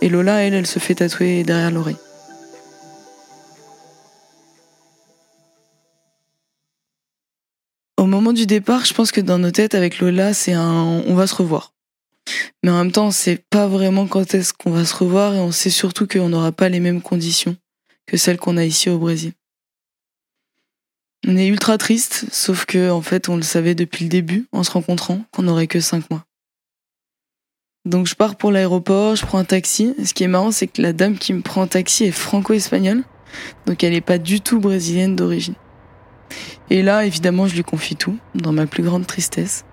et 0.00 0.08
Lola, 0.08 0.42
elle, 0.42 0.54
elle 0.54 0.66
se 0.66 0.78
fait 0.78 0.94
tatouer 0.94 1.42
derrière 1.42 1.70
l'oreille. 1.70 1.96
Du 8.32 8.46
départ, 8.46 8.84
je 8.84 8.94
pense 8.94 9.12
que 9.12 9.20
dans 9.20 9.38
nos 9.38 9.50
têtes 9.50 9.74
avec 9.74 9.98
Lola, 10.00 10.34
c'est 10.34 10.52
un 10.52 11.02
on 11.06 11.14
va 11.14 11.26
se 11.26 11.34
revoir. 11.34 11.72
Mais 12.62 12.70
en 12.70 12.78
même 12.78 12.92
temps, 12.92 13.06
on 13.06 13.10
sait 13.10 13.42
pas 13.50 13.66
vraiment 13.66 14.06
quand 14.06 14.34
est-ce 14.34 14.52
qu'on 14.52 14.70
va 14.70 14.84
se 14.84 14.94
revoir 14.94 15.34
et 15.34 15.38
on 15.38 15.52
sait 15.52 15.70
surtout 15.70 16.06
qu'on 16.06 16.28
n'aura 16.28 16.52
pas 16.52 16.68
les 16.68 16.80
mêmes 16.80 17.02
conditions 17.02 17.56
que 18.06 18.16
celles 18.16 18.38
qu'on 18.38 18.56
a 18.56 18.64
ici 18.64 18.90
au 18.90 18.98
Brésil. 18.98 19.32
On 21.26 21.36
est 21.36 21.46
ultra 21.46 21.76
triste, 21.78 22.26
sauf 22.32 22.66
que 22.66 22.90
en 22.90 23.02
fait, 23.02 23.28
on 23.28 23.36
le 23.36 23.42
savait 23.42 23.74
depuis 23.74 24.04
le 24.04 24.08
début, 24.08 24.46
en 24.52 24.62
se 24.62 24.70
rencontrant, 24.70 25.24
qu'on 25.32 25.42
n'aurait 25.42 25.66
que 25.66 25.80
cinq 25.80 26.08
mois. 26.10 26.24
Donc 27.84 28.06
je 28.06 28.14
pars 28.14 28.36
pour 28.36 28.50
l'aéroport, 28.50 29.16
je 29.16 29.24
prends 29.24 29.38
un 29.38 29.44
taxi. 29.44 29.94
Ce 30.04 30.12
qui 30.12 30.24
est 30.24 30.28
marrant, 30.28 30.50
c'est 30.50 30.66
que 30.66 30.82
la 30.82 30.92
dame 30.92 31.18
qui 31.18 31.32
me 31.32 31.42
prend 31.42 31.62
un 31.62 31.66
taxi 31.68 32.04
est 32.04 32.12
franco-espagnole, 32.12 33.04
donc 33.66 33.82
elle 33.84 33.92
n'est 33.92 34.00
pas 34.00 34.18
du 34.18 34.40
tout 34.40 34.60
brésilienne 34.60 35.16
d'origine. 35.16 35.54
Et 36.70 36.82
là, 36.82 37.04
évidemment, 37.04 37.46
je 37.46 37.54
lui 37.54 37.62
confie 37.62 37.96
tout, 37.96 38.16
dans 38.34 38.52
ma 38.52 38.66
plus 38.66 38.82
grande 38.82 39.06
tristesse. 39.06 39.64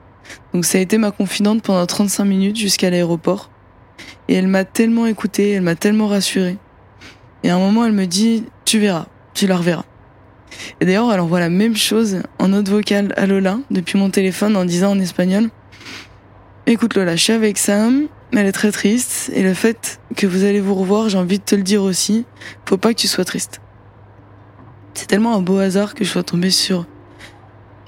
Donc 0.53 0.65
ça 0.65 0.77
a 0.77 0.81
été 0.81 0.97
ma 0.97 1.11
confidente 1.11 1.63
pendant 1.63 1.85
35 1.85 2.25
minutes 2.25 2.57
jusqu'à 2.57 2.89
l'aéroport. 2.89 3.49
Et 4.27 4.35
elle 4.35 4.47
m'a 4.47 4.65
tellement 4.65 5.05
écoutée, 5.05 5.51
elle 5.51 5.61
m'a 5.61 5.75
tellement 5.75 6.07
rassurée. 6.07 6.57
Et 7.43 7.49
à 7.49 7.55
un 7.55 7.59
moment, 7.59 7.85
elle 7.85 7.91
me 7.91 8.05
dit, 8.05 8.45
tu 8.65 8.79
verras, 8.79 9.07
tu 9.33 9.47
la 9.47 9.57
reverras. 9.57 9.85
Et 10.79 10.85
d'ailleurs, 10.85 11.11
elle 11.11 11.19
envoie 11.19 11.39
la 11.39 11.49
même 11.49 11.75
chose 11.75 12.21
en 12.39 12.49
note 12.49 12.69
vocale 12.69 13.13
à 13.17 13.25
Lola 13.25 13.59
depuis 13.71 13.97
mon 13.97 14.09
téléphone 14.09 14.55
en 14.55 14.65
disant 14.65 14.91
en 14.91 14.99
espagnol, 14.99 15.49
écoute 16.67 16.95
Lola, 16.95 17.15
je 17.15 17.23
suis 17.23 17.33
avec 17.33 17.57
Sam, 17.57 18.07
elle 18.31 18.45
est 18.45 18.51
très 18.51 18.71
triste, 18.71 19.31
et 19.33 19.43
le 19.43 19.53
fait 19.53 19.99
que 20.15 20.27
vous 20.27 20.43
allez 20.43 20.61
vous 20.61 20.75
revoir, 20.75 21.09
j'ai 21.09 21.17
envie 21.17 21.39
de 21.39 21.43
te 21.43 21.55
le 21.55 21.63
dire 21.63 21.83
aussi, 21.83 22.25
faut 22.65 22.77
pas 22.77 22.93
que 22.93 22.99
tu 22.99 23.07
sois 23.07 23.25
triste. 23.25 23.61
C'est 24.93 25.07
tellement 25.07 25.35
un 25.35 25.41
beau 25.41 25.57
hasard 25.57 25.95
que 25.95 26.03
je 26.03 26.09
sois 26.09 26.23
tombée 26.23 26.51
sur 26.51 26.85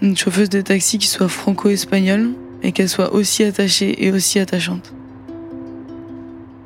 une 0.01 0.17
chauffeuse 0.17 0.49
de 0.49 0.61
taxi 0.61 0.97
qui 0.97 1.07
soit 1.07 1.27
franco-espagnole 1.27 2.31
et 2.63 2.71
qu'elle 2.71 2.89
soit 2.89 3.13
aussi 3.13 3.43
attachée 3.43 4.05
et 4.05 4.11
aussi 4.11 4.39
attachante. 4.39 4.93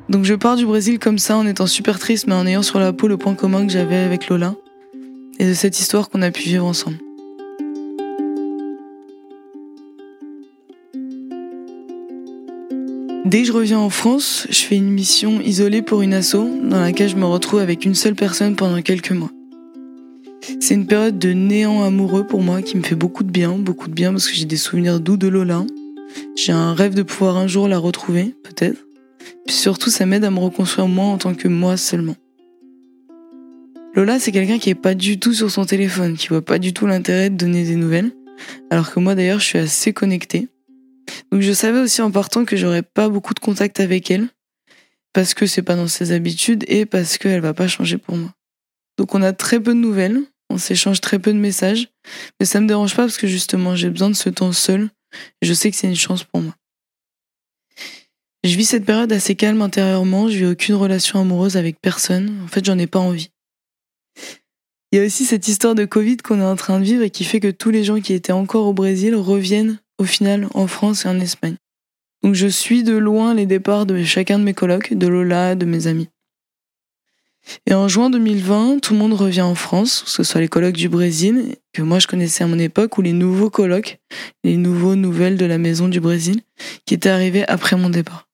Donc 0.08 0.24
je 0.24 0.34
pars 0.34 0.56
du 0.56 0.66
Brésil 0.66 0.98
comme 0.98 1.18
ça 1.18 1.36
en 1.36 1.46
étant 1.46 1.66
super 1.66 1.98
triste 1.98 2.26
mais 2.26 2.34
en 2.34 2.46
ayant 2.46 2.62
sur 2.62 2.80
la 2.80 2.92
peau 2.92 3.06
le 3.06 3.16
point 3.16 3.34
commun 3.34 3.66
que 3.66 3.72
j'avais 3.72 3.96
avec 3.96 4.28
Lola 4.28 4.54
et 5.38 5.46
de 5.46 5.54
cette 5.54 5.78
histoire 5.78 6.10
qu'on 6.10 6.22
a 6.22 6.30
pu 6.30 6.42
vivre 6.42 6.66
ensemble. 6.66 6.98
Dès 13.24 13.42
que 13.42 13.46
je 13.46 13.52
reviens 13.52 13.78
en 13.78 13.90
France, 13.90 14.48
je 14.50 14.58
fais 14.58 14.76
une 14.76 14.90
mission 14.90 15.40
isolée 15.40 15.82
pour 15.82 16.02
une 16.02 16.14
asso 16.14 16.38
dans 16.64 16.80
laquelle 16.80 17.08
je 17.08 17.14
me 17.14 17.26
retrouve 17.26 17.60
avec 17.60 17.84
une 17.84 17.94
seule 17.94 18.16
personne 18.16 18.56
pendant 18.56 18.82
quelques 18.82 19.12
mois. 19.12 19.30
C'est 20.60 20.74
une 20.74 20.86
période 20.86 21.18
de 21.18 21.32
néant 21.32 21.82
amoureux 21.82 22.26
pour 22.26 22.40
moi 22.42 22.62
qui 22.62 22.76
me 22.76 22.82
fait 22.82 22.94
beaucoup 22.94 23.24
de 23.24 23.30
bien, 23.30 23.52
beaucoup 23.52 23.88
de 23.88 23.94
bien 23.94 24.10
parce 24.12 24.28
que 24.28 24.34
j'ai 24.34 24.44
des 24.44 24.56
souvenirs 24.56 25.00
doux 25.00 25.16
de 25.16 25.28
Lola. 25.28 25.64
J'ai 26.36 26.52
un 26.52 26.74
rêve 26.74 26.94
de 26.94 27.02
pouvoir 27.02 27.36
un 27.36 27.46
jour 27.46 27.68
la 27.68 27.78
retrouver, 27.78 28.34
peut-être. 28.42 28.86
Puis 29.46 29.54
surtout, 29.54 29.90
ça 29.90 30.06
m'aide 30.06 30.24
à 30.24 30.30
me 30.30 30.38
reconstruire 30.38 30.88
moi 30.88 31.06
en 31.06 31.18
tant 31.18 31.34
que 31.34 31.48
moi 31.48 31.76
seulement. 31.76 32.16
Lola, 33.94 34.18
c'est 34.18 34.32
quelqu'un 34.32 34.58
qui 34.58 34.70
est 34.70 34.74
pas 34.74 34.94
du 34.94 35.18
tout 35.18 35.32
sur 35.32 35.50
son 35.50 35.64
téléphone, 35.64 36.16
qui 36.16 36.28
voit 36.28 36.44
pas 36.44 36.58
du 36.58 36.72
tout 36.72 36.86
l'intérêt 36.86 37.28
de 37.28 37.36
donner 37.36 37.64
des 37.64 37.76
nouvelles, 37.76 38.12
alors 38.70 38.92
que 38.92 39.00
moi 39.00 39.14
d'ailleurs, 39.14 39.40
je 39.40 39.46
suis 39.46 39.58
assez 39.58 39.92
connectée. 39.92 40.48
Donc 41.32 41.42
je 41.42 41.52
savais 41.52 41.80
aussi 41.80 42.00
en 42.02 42.10
partant 42.10 42.44
que 42.44 42.56
j'aurais 42.56 42.82
pas 42.82 43.08
beaucoup 43.08 43.34
de 43.34 43.40
contact 43.40 43.80
avec 43.80 44.10
elle 44.10 44.28
parce 45.12 45.34
que 45.34 45.46
c'est 45.46 45.62
pas 45.62 45.76
dans 45.76 45.88
ses 45.88 46.12
habitudes 46.12 46.64
et 46.68 46.86
parce 46.86 47.18
qu'elle 47.18 47.40
va 47.40 47.54
pas 47.54 47.68
changer 47.68 47.98
pour 47.98 48.16
moi. 48.16 48.32
Donc 48.96 49.14
on 49.14 49.22
a 49.22 49.32
très 49.32 49.60
peu 49.60 49.74
de 49.74 49.78
nouvelles, 49.78 50.20
on 50.50 50.58
s'échange 50.58 51.00
très 51.00 51.18
peu 51.18 51.32
de 51.32 51.38
messages, 51.38 51.88
mais 52.38 52.46
ça 52.46 52.60
me 52.60 52.66
dérange 52.66 52.94
pas 52.94 53.02
parce 53.02 53.16
que 53.16 53.26
justement 53.26 53.74
j'ai 53.76 53.88
besoin 53.88 54.10
de 54.10 54.16
ce 54.16 54.28
temps 54.28 54.52
seul 54.52 54.90
je 55.42 55.52
sais 55.52 55.70
que 55.70 55.76
c'est 55.76 55.88
une 55.88 55.96
chance 55.96 56.24
pour 56.24 56.40
moi. 56.40 56.54
Je 58.42 58.56
vis 58.56 58.64
cette 58.64 58.84
période 58.84 59.12
assez 59.12 59.34
calme 59.34 59.60
intérieurement, 59.60 60.28
je 60.28 60.38
vis 60.38 60.46
aucune 60.46 60.74
relation 60.74 61.20
amoureuse 61.20 61.56
avec 61.56 61.80
personne, 61.80 62.40
en 62.44 62.48
fait 62.48 62.64
j'en 62.64 62.78
ai 62.78 62.86
pas 62.86 62.98
envie. 62.98 63.30
Il 64.92 64.98
y 64.98 65.02
a 65.02 65.04
aussi 65.04 65.24
cette 65.24 65.46
histoire 65.46 65.74
de 65.74 65.84
Covid 65.84 66.16
qu'on 66.18 66.40
est 66.40 66.44
en 66.44 66.56
train 66.56 66.80
de 66.80 66.84
vivre 66.84 67.02
et 67.02 67.10
qui 67.10 67.24
fait 67.24 67.38
que 67.38 67.50
tous 67.50 67.70
les 67.70 67.84
gens 67.84 68.00
qui 68.00 68.12
étaient 68.12 68.32
encore 68.32 68.66
au 68.66 68.72
Brésil 68.72 69.14
reviennent 69.14 69.78
au 69.98 70.04
final 70.04 70.48
en 70.54 70.66
France 70.66 71.04
et 71.04 71.08
en 71.08 71.20
Espagne. 71.20 71.56
Donc 72.22 72.34
je 72.34 72.48
suis 72.48 72.82
de 72.82 72.96
loin 72.96 73.34
les 73.34 73.46
départs 73.46 73.86
de 73.86 74.02
chacun 74.02 74.38
de 74.38 74.44
mes 74.44 74.54
colocs, 74.54 74.94
de 74.94 75.06
Lola, 75.06 75.54
de 75.54 75.64
mes 75.64 75.86
amis. 75.86 76.08
Et 77.66 77.74
en 77.74 77.88
juin 77.88 78.10
2020, 78.10 78.80
tout 78.80 78.92
le 78.92 78.98
monde 78.98 79.14
revient 79.14 79.42
en 79.42 79.54
France, 79.54 80.02
que 80.04 80.10
ce 80.10 80.22
soit 80.22 80.40
les 80.40 80.48
colocs 80.48 80.76
du 80.76 80.88
Brésil, 80.88 81.56
que 81.72 81.82
moi 81.82 81.98
je 81.98 82.06
connaissais 82.06 82.44
à 82.44 82.46
mon 82.46 82.58
époque, 82.58 82.98
ou 82.98 83.02
les 83.02 83.12
nouveaux 83.12 83.50
colocs, 83.50 83.98
les 84.44 84.56
nouveaux 84.56 84.94
nouvelles 84.94 85.36
de 85.36 85.46
la 85.46 85.58
maison 85.58 85.88
du 85.88 86.00
Brésil, 86.00 86.40
qui 86.86 86.94
étaient 86.94 87.08
arrivés 87.08 87.46
après 87.48 87.76
mon 87.76 87.90
départ. 87.90 88.28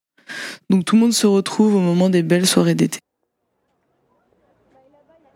Donc 0.70 0.84
tout 0.84 0.96
le 0.96 1.02
monde 1.02 1.12
se 1.12 1.26
retrouve 1.26 1.74
au 1.74 1.80
moment 1.80 2.10
des 2.10 2.22
belles 2.22 2.46
soirées 2.46 2.74
d'été. 2.74 2.98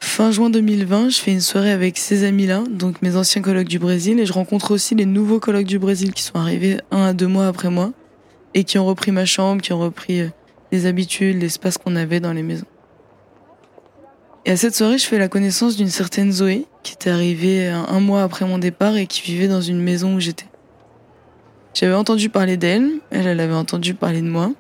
Fin 0.03 0.33
juin 0.33 0.51
2020, 0.51 1.11
je 1.11 1.19
fais 1.19 1.33
une 1.33 1.41
soirée 1.41 1.71
avec 1.71 1.99
ces 1.99 2.25
amis-là, 2.25 2.65
donc 2.71 3.03
mes 3.03 3.17
anciens 3.17 3.43
colocs 3.43 3.69
du 3.69 3.79
Brésil, 3.79 4.19
et 4.19 4.27
je 4.27 4.33
rencontre 4.33 4.73
aussi 4.73 4.95
les 4.95 5.07
nouveaux 5.07 5.41
colocs 5.41 5.67
du 5.67 5.79
Brésil 5.79 6.13
qui 6.15 6.23
sont 6.23 6.39
arrivés 6.39 6.79
un 6.91 7.03
à 7.05 7.13
deux 7.13 7.27
mois 7.27 7.47
après 7.47 7.71
moi, 7.71 7.93
et 8.55 8.65
qui 8.65 8.79
ont 8.79 8.87
repris 8.87 9.13
ma 9.13 9.27
chambre, 9.27 9.63
qui 9.63 9.73
ont 9.73 9.79
repris 9.79 10.23
euh, 10.23 10.29
les 10.73 10.87
habitudes, 10.87 11.41
l'espace 11.41 11.79
qu'on 11.79 11.97
avait 11.97 12.21
dans 12.21 12.33
les 12.33 12.43
maisons. 12.43 12.67
Et 14.47 14.53
à 14.53 14.57
cette 14.57 14.75
soirée, 14.75 14.97
je 14.97 15.07
fais 15.07 15.19
la 15.19 15.29
connaissance 15.29 15.77
d'une 15.77 15.91
certaine 15.91 16.33
Zoé, 16.33 16.67
qui 16.83 16.95
était 16.95 17.11
arrivée 17.11 17.69
euh, 17.69 17.77
un 17.77 18.01
mois 18.01 18.23
après 18.23 18.47
mon 18.47 18.57
départ 18.57 18.97
et 18.97 19.07
qui 19.07 19.21
vivait 19.21 19.49
dans 19.49 19.61
une 19.61 19.83
maison 19.83 20.15
où 20.15 20.21
j'étais. 20.21 20.47
J'avais 21.75 21.95
entendu 21.95 22.31
parler 22.31 22.57
d'elle, 22.57 22.91
elle, 23.11 23.27
elle 23.27 23.41
avait 23.41 23.55
entendu 23.55 23.95
parler 23.95 24.23
de 24.23 24.29
moi. 24.29 24.51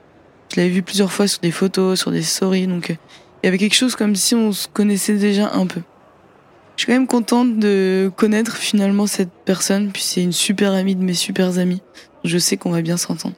Je 0.52 0.60
l'avais 0.60 0.68
vue 0.68 0.82
plusieurs 0.82 1.10
fois 1.10 1.26
sur 1.26 1.40
des 1.40 1.50
photos, 1.50 1.98
sur 1.98 2.10
des 2.10 2.22
stories, 2.22 2.66
donc 2.66 2.90
euh, 2.90 2.94
il 3.42 3.46
y 3.46 3.48
avait 3.48 3.56
quelque 3.56 3.74
chose 3.74 3.96
comme 3.96 4.16
si 4.16 4.34
on 4.34 4.52
se 4.52 4.68
connaissait 4.68 5.16
déjà 5.16 5.50
un 5.54 5.66
peu. 5.66 5.80
Je 6.76 6.82
suis 6.82 6.86
quand 6.86 6.98
même 6.98 7.06
contente 7.06 7.58
de 7.58 8.10
connaître 8.16 8.56
finalement 8.56 9.06
cette 9.06 9.32
personne, 9.46 9.90
puis 9.92 10.02
c'est 10.02 10.22
une 10.22 10.32
super 10.32 10.72
amie 10.72 10.94
de 10.94 11.02
mes 11.02 11.14
super 11.14 11.58
amis. 11.58 11.80
Je 12.24 12.36
sais 12.36 12.58
qu'on 12.58 12.70
va 12.70 12.82
bien 12.82 12.98
s'entendre. 12.98 13.34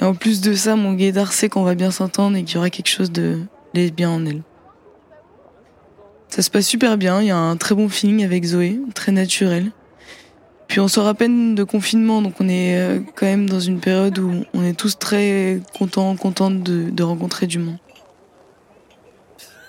Et 0.00 0.04
en 0.04 0.14
plus 0.14 0.40
de 0.40 0.54
ça, 0.54 0.74
mon 0.74 0.94
guédard 0.94 1.32
sait 1.32 1.48
qu'on 1.48 1.62
va 1.62 1.76
bien 1.76 1.90
s'entendre 1.92 2.36
et 2.36 2.42
qu'il 2.42 2.56
y 2.56 2.58
aura 2.58 2.70
quelque 2.70 2.88
chose 2.88 3.12
de 3.12 3.38
lesbien 3.74 4.10
en 4.10 4.26
elle. 4.26 4.42
Ça 6.30 6.42
se 6.42 6.50
passe 6.50 6.66
super 6.66 6.96
bien, 6.96 7.20
il 7.20 7.26
y 7.26 7.30
a 7.30 7.36
un 7.36 7.56
très 7.56 7.74
bon 7.74 7.88
feeling 7.88 8.24
avec 8.24 8.44
Zoé, 8.44 8.78
très 8.94 9.10
naturel. 9.10 9.72
Puis 10.68 10.78
on 10.78 10.86
sort 10.86 11.08
à 11.08 11.14
peine 11.14 11.56
de 11.56 11.64
confinement, 11.64 12.22
donc 12.22 12.34
on 12.40 12.48
est 12.48 12.76
euh, 12.78 13.00
quand 13.16 13.26
même 13.26 13.50
dans 13.50 13.58
une 13.58 13.80
période 13.80 14.16
où 14.20 14.44
on 14.54 14.64
est 14.64 14.74
tous 14.74 14.96
très 14.96 15.60
contents, 15.76 16.14
contentes 16.14 16.62
de, 16.62 16.88
de 16.88 17.02
rencontrer 17.02 17.48
du 17.48 17.58
monde. 17.58 17.78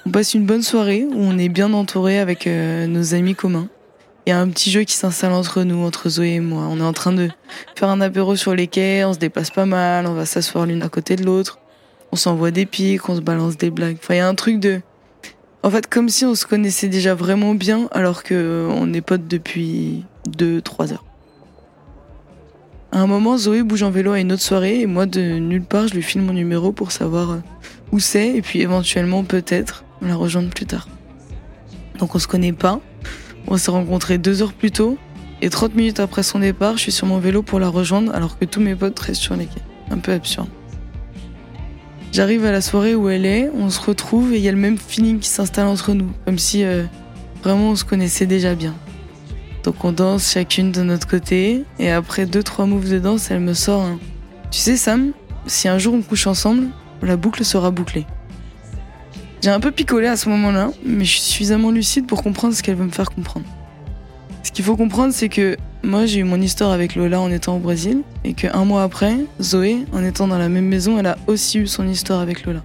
On 0.05 0.11
passe 0.11 0.35
une 0.35 0.45
bonne 0.45 0.61
soirée 0.61 1.03
où 1.03 1.17
on 1.17 1.39
est 1.39 1.49
bien 1.49 1.73
entouré 1.73 2.19
avec 2.19 2.45
euh, 2.45 2.85
nos 2.85 3.15
amis 3.15 3.33
communs. 3.33 3.67
Il 4.27 4.29
y 4.29 4.33
a 4.33 4.39
un 4.39 4.47
petit 4.49 4.69
jeu 4.69 4.83
qui 4.83 4.93
s'installe 4.93 5.31
entre 5.31 5.63
nous, 5.63 5.83
entre 5.83 6.09
Zoé 6.09 6.35
et 6.35 6.39
moi. 6.39 6.67
On 6.69 6.79
est 6.79 6.83
en 6.83 6.93
train 6.93 7.11
de 7.11 7.29
faire 7.75 7.89
un 7.89 8.01
apéro 8.01 8.35
sur 8.35 8.53
les 8.53 8.67
quais, 8.67 9.03
on 9.03 9.13
se 9.13 9.19
déplace 9.19 9.49
pas 9.49 9.65
mal, 9.65 10.05
on 10.05 10.13
va 10.13 10.27
s'asseoir 10.27 10.67
l'une 10.67 10.83
à 10.83 10.89
côté 10.89 11.15
de 11.15 11.25
l'autre. 11.25 11.57
On 12.11 12.15
s'envoie 12.15 12.51
des 12.51 12.67
pics, 12.67 13.09
on 13.09 13.15
se 13.15 13.21
balance 13.21 13.57
des 13.57 13.71
blagues. 13.71 13.97
Enfin, 13.99 14.13
il 14.13 14.17
y 14.17 14.21
a 14.21 14.27
un 14.27 14.35
truc 14.35 14.59
de... 14.59 14.81
En 15.63 15.69
fait, 15.69 15.87
comme 15.87 16.09
si 16.09 16.25
on 16.25 16.33
se 16.33 16.45
connaissait 16.45 16.87
déjà 16.87 17.13
vraiment 17.13 17.53
bien 17.53 17.87
alors 17.91 18.23
que 18.23 18.33
euh, 18.33 18.67
on 18.67 18.91
est 18.93 19.01
potes 19.01 19.27
depuis 19.27 20.05
2-3 20.27 20.93
heures. 20.93 21.05
À 22.91 22.99
un 22.99 23.07
moment, 23.07 23.37
Zoé 23.37 23.61
bouge 23.61 23.83
en 23.83 23.91
vélo 23.91 24.11
à 24.11 24.19
une 24.19 24.31
autre 24.31 24.41
soirée 24.41 24.81
et 24.81 24.85
moi, 24.87 25.05
de 25.05 25.21
nulle 25.21 25.63
part, 25.63 25.87
je 25.87 25.93
lui 25.93 26.01
file 26.01 26.23
mon 26.23 26.33
numéro 26.33 26.71
pour 26.71 26.91
savoir 26.91 27.31
euh, 27.31 27.37
où 27.91 27.99
c'est 27.99 28.29
et 28.29 28.41
puis 28.41 28.61
éventuellement, 28.61 29.23
peut-être, 29.23 29.85
la 30.01 30.15
rejoindre 30.15 30.49
plus 30.49 30.65
tard. 30.65 30.87
Donc 31.99 32.15
on 32.15 32.19
se 32.19 32.27
connaît 32.27 32.53
pas. 32.53 32.81
On 33.47 33.57
s'est 33.57 33.71
rencontrés 33.71 34.17
deux 34.17 34.41
heures 34.41 34.53
plus 34.53 34.71
tôt. 34.71 34.97
Et 35.43 35.49
30 35.49 35.75
minutes 35.75 35.99
après 35.99 36.23
son 36.23 36.39
départ, 36.39 36.77
je 36.77 36.83
suis 36.83 36.91
sur 36.91 37.07
mon 37.07 37.19
vélo 37.19 37.43
pour 37.43 37.59
la 37.59 37.69
rejoindre 37.69 38.13
alors 38.15 38.37
que 38.37 38.45
tous 38.45 38.61
mes 38.61 38.75
potes 38.75 38.99
restent 38.99 39.21
sur 39.21 39.35
les 39.35 39.45
quais. 39.45 39.61
Un 39.91 39.99
peu 39.99 40.11
absurde. 40.11 40.49
J'arrive 42.11 42.43
à 42.43 42.51
la 42.51 42.59
soirée 42.59 42.93
où 42.93 43.07
elle 43.07 43.25
est, 43.25 43.49
on 43.55 43.69
se 43.69 43.79
retrouve 43.79 44.33
et 44.33 44.37
il 44.37 44.43
y 44.43 44.49
a 44.49 44.51
le 44.51 44.57
même 44.57 44.77
feeling 44.77 45.19
qui 45.19 45.29
s'installe 45.29 45.67
entre 45.67 45.93
nous. 45.93 46.11
Comme 46.25 46.37
si 46.37 46.65
euh, 46.65 46.83
vraiment 47.41 47.69
on 47.69 47.75
se 47.77 47.85
connaissait 47.85 48.25
déjà 48.25 48.53
bien. 48.53 48.75
Donc 49.63 49.85
on 49.85 49.93
danse 49.93 50.31
chacune 50.31 50.73
de 50.73 50.81
notre 50.81 51.07
côté 51.07 51.63
et 51.79 51.89
après 51.89 52.25
deux 52.25 52.43
trois 52.43 52.65
moves 52.65 52.89
de 52.89 52.99
danse, 52.99 53.31
elle 53.31 53.39
me 53.39 53.53
sort 53.53 53.83
un... 53.83 53.99
Tu 54.49 54.59
sais 54.59 54.75
Sam, 54.75 55.13
si 55.45 55.69
un 55.69 55.77
jour 55.77 55.93
on 55.93 56.01
couche 56.01 56.27
ensemble, 56.27 56.67
la 57.01 57.15
boucle 57.15 57.45
sera 57.45 57.71
bouclée. 57.71 58.05
J'ai 59.41 59.49
un 59.49 59.61
peu 59.61 59.71
picolé 59.71 60.07
à 60.07 60.17
ce 60.17 60.27
moment-là, 60.29 60.71
mais 60.85 61.05
je 61.05 61.11
suis 61.11 61.21
suffisamment 61.21 61.71
lucide 61.71 62.07
pour 62.07 62.23
comprendre 62.23 62.53
ce 62.53 62.61
qu'elle 62.61 62.75
veut 62.75 62.85
me 62.85 62.91
faire 62.91 63.09
comprendre. 63.09 63.45
Ce 64.43 64.51
qu'il 64.51 64.65
faut 64.65 64.75
comprendre, 64.75 65.13
c'est 65.13 65.29
que 65.29 65.57
moi, 65.83 66.05
j'ai 66.05 66.19
eu 66.19 66.23
mon 66.23 66.41
histoire 66.41 66.71
avec 66.71 66.95
Lola 66.95 67.19
en 67.21 67.31
étant 67.31 67.57
au 67.57 67.59
Brésil, 67.59 68.01
et 68.23 68.33
qu'un 68.33 68.65
mois 68.65 68.83
après, 68.83 69.15
Zoé, 69.41 69.77
en 69.93 70.03
étant 70.03 70.27
dans 70.27 70.37
la 70.37 70.49
même 70.49 70.67
maison, 70.67 70.99
elle 70.99 71.07
a 71.07 71.17
aussi 71.27 71.59
eu 71.59 71.67
son 71.67 71.87
histoire 71.87 72.19
avec 72.19 72.45
Lola. 72.45 72.63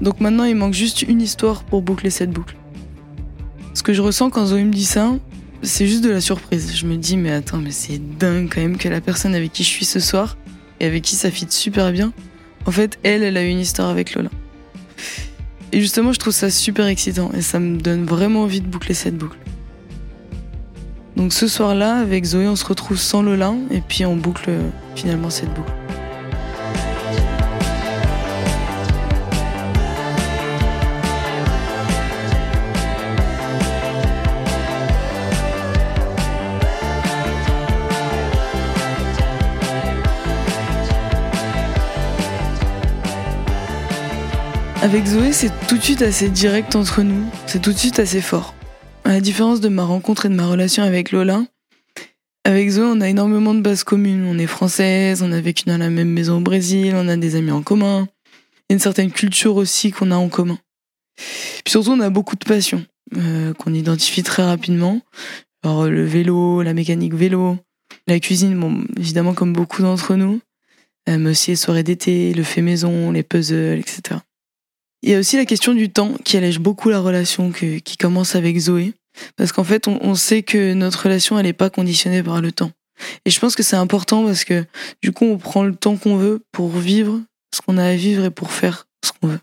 Donc 0.00 0.20
maintenant, 0.20 0.44
il 0.44 0.56
manque 0.56 0.74
juste 0.74 1.02
une 1.02 1.22
histoire 1.22 1.64
pour 1.64 1.82
boucler 1.82 2.10
cette 2.10 2.30
boucle. 2.30 2.56
Ce 3.74 3.82
que 3.82 3.92
je 3.92 4.02
ressens 4.02 4.30
quand 4.30 4.46
Zoé 4.46 4.64
me 4.64 4.72
dit 4.72 4.84
ça, 4.84 5.14
c'est 5.62 5.86
juste 5.86 6.04
de 6.04 6.10
la 6.10 6.20
surprise. 6.20 6.74
Je 6.74 6.86
me 6.86 6.96
dis, 6.96 7.16
mais 7.16 7.32
attends, 7.32 7.58
mais 7.58 7.70
c'est 7.70 7.98
dingue 8.18 8.50
quand 8.52 8.60
même 8.60 8.76
que 8.76 8.88
la 8.88 9.00
personne 9.00 9.34
avec 9.34 9.52
qui 9.52 9.64
je 9.64 9.68
suis 9.68 9.84
ce 9.84 10.00
soir, 10.00 10.36
et 10.80 10.86
avec 10.86 11.02
qui 11.02 11.16
ça 11.16 11.30
fit 11.30 11.46
super 11.48 11.92
bien, 11.92 12.12
en 12.66 12.70
fait, 12.70 12.98
elle, 13.02 13.22
elle 13.22 13.36
a 13.36 13.44
eu 13.44 13.48
une 13.48 13.60
histoire 13.60 13.88
avec 13.88 14.14
Lola. 14.14 14.30
Et 15.72 15.80
justement, 15.80 16.12
je 16.12 16.18
trouve 16.18 16.32
ça 16.32 16.50
super 16.50 16.86
excitant 16.86 17.30
et 17.32 17.42
ça 17.42 17.58
me 17.58 17.78
donne 17.78 18.04
vraiment 18.04 18.42
envie 18.42 18.60
de 18.60 18.66
boucler 18.66 18.94
cette 18.94 19.16
boucle. 19.16 19.36
Donc 21.16 21.32
ce 21.32 21.48
soir-là, 21.48 21.96
avec 21.96 22.24
Zoé, 22.24 22.46
on 22.46 22.56
se 22.56 22.64
retrouve 22.66 22.98
sans 22.98 23.22
Lola 23.22 23.54
et 23.70 23.80
puis 23.80 24.04
on 24.04 24.16
boucle 24.16 24.50
euh, 24.50 24.68
finalement 24.94 25.30
cette 25.30 25.52
boucle. 25.54 25.72
Avec 44.82 45.06
Zoé, 45.06 45.32
c'est 45.32 45.50
tout 45.66 45.78
de 45.78 45.82
suite 45.82 46.02
assez 46.02 46.28
direct 46.28 46.76
entre 46.76 47.02
nous, 47.02 47.24
c'est 47.46 47.60
tout 47.60 47.72
de 47.72 47.78
suite 47.78 47.98
assez 47.98 48.20
fort. 48.20 48.55
À 49.06 49.10
la 49.10 49.20
différence 49.20 49.60
de 49.60 49.68
ma 49.68 49.84
rencontre 49.84 50.26
et 50.26 50.28
de 50.28 50.34
ma 50.34 50.48
relation 50.48 50.82
avec 50.82 51.12
Lola, 51.12 51.44
avec 52.42 52.68
Zoé, 52.68 52.86
on 52.86 53.00
a 53.00 53.08
énormément 53.08 53.54
de 53.54 53.60
bases 53.60 53.84
communes. 53.84 54.26
On 54.26 54.36
est 54.36 54.48
française, 54.48 55.22
on 55.22 55.30
a 55.30 55.40
vécu 55.40 55.62
dans 55.66 55.78
la 55.78 55.90
même 55.90 56.10
maison 56.10 56.38
au 56.38 56.40
Brésil, 56.40 56.92
on 56.96 57.06
a 57.06 57.16
des 57.16 57.36
amis 57.36 57.52
en 57.52 57.62
commun. 57.62 58.08
A 58.68 58.72
une 58.72 58.80
certaine 58.80 59.12
culture 59.12 59.54
aussi 59.54 59.92
qu'on 59.92 60.10
a 60.10 60.16
en 60.16 60.28
commun. 60.28 60.58
Puis 61.14 61.70
surtout, 61.70 61.90
on 61.90 62.00
a 62.00 62.10
beaucoup 62.10 62.34
de 62.34 62.44
passion, 62.44 62.84
euh, 63.16 63.54
qu'on 63.54 63.74
identifie 63.74 64.24
très 64.24 64.42
rapidement. 64.42 65.00
Genre 65.62 65.86
le 65.86 66.04
vélo, 66.04 66.62
la 66.62 66.74
mécanique 66.74 67.14
vélo, 67.14 67.58
la 68.08 68.18
cuisine, 68.18 68.58
bon, 68.58 68.82
évidemment 68.96 69.34
comme 69.34 69.52
beaucoup 69.52 69.82
d'entre 69.82 70.16
nous, 70.16 70.40
euh, 71.08 71.16
mais 71.16 71.30
aussi 71.30 71.52
les 71.52 71.56
soirées 71.56 71.84
d'été, 71.84 72.34
le 72.34 72.42
fait 72.42 72.60
maison, 72.60 73.12
les 73.12 73.22
puzzles, 73.22 73.78
etc. 73.78 74.18
Il 75.02 75.10
y 75.10 75.14
a 75.14 75.18
aussi 75.18 75.36
la 75.36 75.44
question 75.44 75.74
du 75.74 75.90
temps 75.90 76.14
qui 76.24 76.36
allège 76.36 76.58
beaucoup 76.58 76.88
la 76.88 77.00
relation 77.00 77.52
qui 77.52 77.96
commence 77.96 78.34
avec 78.34 78.58
Zoé. 78.58 78.94
Parce 79.36 79.52
qu'en 79.52 79.64
fait, 79.64 79.88
on, 79.88 79.98
on, 80.02 80.14
sait 80.14 80.42
que 80.42 80.74
notre 80.74 81.04
relation, 81.04 81.38
elle 81.38 81.46
n'est 81.46 81.52
pas 81.52 81.70
conditionnée 81.70 82.22
par 82.22 82.40
le 82.40 82.52
temps. 82.52 82.70
Et 83.24 83.30
je 83.30 83.40
pense 83.40 83.56
que 83.56 83.62
c'est 83.62 83.76
important 83.76 84.24
parce 84.24 84.44
que 84.44 84.64
du 85.02 85.12
coup, 85.12 85.24
on 85.24 85.38
prend 85.38 85.64
le 85.64 85.74
temps 85.74 85.96
qu'on 85.96 86.16
veut 86.16 86.40
pour 86.52 86.70
vivre 86.70 87.20
ce 87.54 87.60
qu'on 87.60 87.78
a 87.78 87.84
à 87.84 87.94
vivre 87.94 88.24
et 88.24 88.30
pour 88.30 88.52
faire 88.52 88.86
ce 89.04 89.12
qu'on 89.12 89.28
veut. 89.28 89.40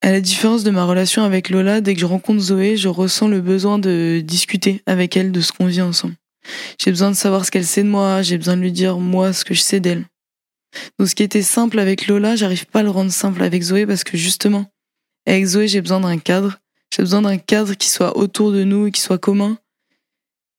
À 0.00 0.12
la 0.12 0.20
différence 0.20 0.64
de 0.64 0.70
ma 0.70 0.84
relation 0.84 1.22
avec 1.24 1.50
Lola, 1.50 1.80
dès 1.80 1.94
que 1.94 2.00
je 2.00 2.06
rencontre 2.06 2.40
Zoé, 2.40 2.76
je 2.76 2.88
ressens 2.88 3.28
le 3.28 3.40
besoin 3.40 3.78
de 3.78 4.22
discuter 4.24 4.82
avec 4.86 5.16
elle 5.16 5.32
de 5.32 5.40
ce 5.40 5.52
qu'on 5.52 5.66
vit 5.66 5.82
ensemble. 5.82 6.14
J'ai 6.78 6.90
besoin 6.90 7.10
de 7.10 7.16
savoir 7.16 7.44
ce 7.44 7.50
qu'elle 7.50 7.66
sait 7.66 7.82
de 7.82 7.88
moi, 7.88 8.22
j'ai 8.22 8.38
besoin 8.38 8.56
de 8.56 8.62
lui 8.62 8.72
dire 8.72 8.98
moi 8.98 9.32
ce 9.32 9.44
que 9.44 9.54
je 9.54 9.60
sais 9.60 9.80
d'elle. 9.80 10.04
Donc 10.98 11.08
ce 11.08 11.14
qui 11.14 11.22
était 11.22 11.42
simple 11.42 11.78
avec 11.78 12.06
Lola, 12.06 12.36
j'arrive 12.36 12.66
pas 12.66 12.80
à 12.80 12.82
le 12.82 12.90
rendre 12.90 13.12
simple 13.12 13.42
avec 13.42 13.62
Zoé 13.62 13.86
parce 13.86 14.04
que 14.04 14.16
justement, 14.16 14.70
avec 15.26 15.44
Zoé, 15.44 15.68
j'ai 15.68 15.80
besoin 15.80 16.00
d'un 16.00 16.18
cadre. 16.18 16.58
J'ai 16.94 17.02
besoin 17.02 17.22
d'un 17.22 17.38
cadre 17.38 17.74
qui 17.74 17.88
soit 17.88 18.16
autour 18.16 18.52
de 18.52 18.64
nous 18.64 18.86
et 18.86 18.90
qui 18.90 19.00
soit 19.00 19.18
commun. 19.18 19.58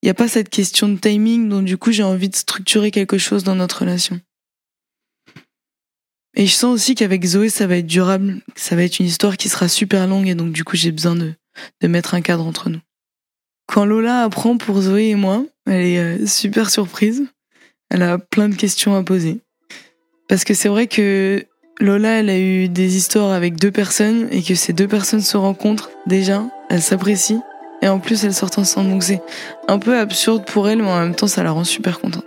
Il 0.02 0.06
n'y 0.06 0.12
a 0.12 0.14
pas 0.14 0.28
cette 0.28 0.50
question 0.50 0.88
de 0.88 0.98
timing, 0.98 1.50
donc 1.50 1.66
du 1.66 1.78
coup 1.78 1.92
j'ai 1.92 2.04
envie 2.04 2.30
de 2.30 2.36
structurer 2.36 2.92
quelque 2.92 3.18
chose 3.18 3.44
dans 3.44 3.56
notre 3.56 3.80
relation. 3.80 4.22
Et 6.36 6.46
je 6.46 6.54
sens 6.54 6.74
aussi 6.74 6.96
qu'avec 6.96 7.26
Zoé, 7.26 7.50
ça 7.50 7.68
va 7.68 7.78
être 7.78 7.88
durable, 7.88 8.42
ça 8.56 8.76
va 8.76 8.84
être 8.84 9.00
une 9.00 9.08
histoire 9.08 9.36
qui 9.36 9.50
sera 9.50 9.68
super 9.68 10.08
longue 10.08 10.28
et 10.28 10.36
donc 10.36 10.54
du 10.54 10.64
coup 10.64 10.78
j'ai 10.78 10.92
besoin 10.92 11.16
de, 11.16 11.34
mettre 11.86 12.14
un 12.14 12.22
cadre 12.22 12.46
entre 12.46 12.70
nous. 12.70 12.80
Quand 13.68 13.84
Lola 13.84 14.24
apprend 14.24 14.58
pour 14.58 14.82
Zoé 14.82 15.10
et 15.10 15.16
moi, 15.16 15.46
elle 15.66 15.82
est 15.82 16.00
euh, 16.00 16.26
super 16.26 16.70
surprise. 16.70 17.26
Elle 17.90 18.04
a 18.04 18.18
plein 18.18 18.50
de 18.50 18.56
questions 18.56 18.96
à 18.96 19.04
poser. 19.04 19.42
Parce 20.30 20.44
que 20.44 20.54
c'est 20.54 20.70
vrai 20.70 20.86
que 20.86 21.44
Lola, 21.80 22.20
elle 22.20 22.30
a 22.30 22.38
eu 22.38 22.70
des 22.70 22.96
histoires 22.96 23.32
avec 23.32 23.56
deux 23.56 23.72
personnes 23.72 24.28
et 24.32 24.44
que 24.44 24.54
ces 24.54 24.74
deux 24.74 24.88
personnes 24.88 25.22
se 25.22 25.38
rencontrent 25.38 25.90
déjà, 26.06 26.44
elles 26.70 26.84
s'apprécient 26.84 27.44
et 27.82 27.88
en 27.88 28.00
plus 28.00 28.24
elles 28.24 28.36
sortent 28.36 28.60
ensemble. 28.60 28.92
Donc 28.92 29.04
c'est 29.04 29.24
un 29.68 29.80
peu 29.80 29.98
absurde 29.98 30.46
pour 30.46 30.70
elle, 30.70 30.84
mais 30.84 30.88
en 30.88 31.00
même 31.00 31.16
temps 31.16 31.26
ça 31.26 31.42
la 31.42 31.50
rend 31.50 31.64
super 31.64 32.00
contente. 32.00 32.26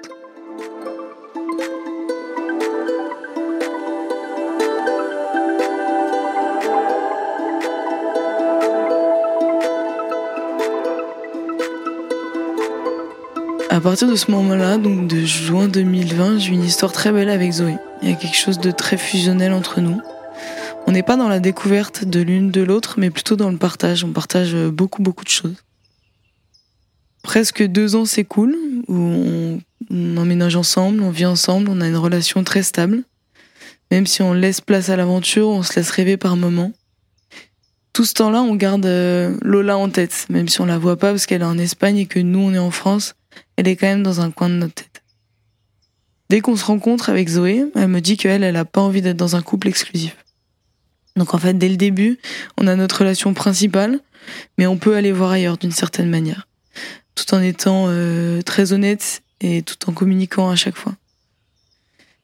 À 13.71 13.81
partir 13.81 14.09
de 14.09 14.17
ce 14.17 14.29
moment-là, 14.33 14.77
donc 14.77 15.07
de 15.07 15.25
juin 15.25 15.69
2020, 15.69 16.39
j'ai 16.39 16.53
une 16.53 16.65
histoire 16.65 16.91
très 16.91 17.13
belle 17.13 17.31
avec 17.31 17.53
Zoé. 17.53 17.77
Il 18.03 18.11
y 18.11 18.13
a 18.13 18.17
quelque 18.17 18.37
chose 18.37 18.59
de 18.59 18.71
très 18.71 18.97
fusionnel 18.97 19.53
entre 19.53 19.81
nous. 19.81 20.01
On 20.87 20.93
n'est 20.93 21.03
pas 21.03 21.17
dans 21.17 21.29
la 21.29 21.41
découverte 21.41 22.05
de 22.05 22.21
l'une 22.21 22.51
de 22.51 22.61
l'autre, 22.61 22.95
mais 22.99 23.11
plutôt 23.11 23.37
dans 23.37 23.51
le 23.51 23.57
partage. 23.57 24.05
On 24.05 24.13
partage 24.13 24.55
beaucoup, 24.55 25.03
beaucoup 25.03 25.25
de 25.25 25.31
choses. 25.31 25.63
Presque 27.23 27.63
deux 27.63 27.95
ans 27.95 28.05
s'écoulent, 28.05 28.57
où 28.89 29.61
on, 29.91 30.17
emménage 30.17 30.57
ensemble, 30.57 31.03
on 31.03 31.11
vit 31.11 31.27
ensemble, 31.27 31.69
on 31.71 31.81
a 31.81 31.87
une 31.87 31.97
relation 31.97 32.43
très 32.43 32.63
stable. 32.63 33.05
Même 33.91 34.07
si 34.07 34.23
on 34.23 34.33
laisse 34.33 34.61
place 34.61 34.89
à 34.89 34.97
l'aventure, 34.97 35.49
on 35.49 35.63
se 35.63 35.77
laisse 35.77 35.91
rêver 35.91 36.17
par 36.17 36.37
moments. 36.37 36.73
Tout 37.93 38.05
ce 38.05 38.15
temps-là, 38.15 38.43
on 38.43 38.57
garde 38.57 38.87
euh, 38.87 39.37
Lola 39.43 39.77
en 39.77 39.91
tête, 39.91 40.27
même 40.31 40.49
si 40.49 40.61
on 40.61 40.67
la 40.67 40.79
voit 40.79 40.97
pas 40.97 41.11
parce 41.11 41.27
qu'elle 41.27 41.43
est 41.43 41.45
en 41.45 41.59
Espagne 41.59 41.99
et 41.99 42.07
que 42.07 42.19
nous, 42.19 42.41
on 42.41 42.55
est 42.55 42.59
en 42.59 42.71
France 42.71 43.15
elle 43.57 43.69
est 43.69 43.77
quand 43.77 43.87
même 43.87 44.03
dans 44.03 44.21
un 44.21 44.31
coin 44.31 44.49
de 44.49 44.55
notre 44.55 44.75
tête. 44.75 44.92
Dès 46.33 46.41
qu'on 46.41 46.57
se 46.57 46.65
rencontre 46.65 47.11
avec 47.11 47.29
Zoé, 47.29 47.67
elle 47.75 47.89
me 47.89 48.01
dit 48.01 48.17
qu'elle, 48.17 48.43
elle 48.43 48.57
a 48.57 48.65
pas 48.65 48.81
envie 48.81 49.03
d'être 49.03 49.19
dans 49.19 49.37
un 49.37 49.43
couple 49.43 49.69
exclusif. 49.69 50.17
Donc 51.15 51.35
en 51.35 51.39
fait, 51.39 51.53
dès 51.59 51.69
le 51.69 51.77
début, 51.77 52.19
on 52.57 52.67
a 52.69 52.75
notre 52.75 53.01
relation 53.01 53.35
principale, 53.35 54.01
mais 54.57 54.67
on 54.67 54.79
peut 54.79 54.97
aller 54.97 55.13
voir 55.13 55.33
ailleurs 55.33 55.59
d'une 55.59 55.73
certaine 55.73 56.09
manière, 56.09 56.49
tout 57.17 57.35
en 57.35 57.43
étant 57.43 57.85
euh, 57.89 58.41
très 58.41 58.73
honnête 58.73 59.23
et 59.43 59.61
tout 59.61 59.91
en 59.91 59.93
communiquant 59.93 60.49
à 60.49 60.57
chaque 60.57 60.77
fois. 60.77 60.95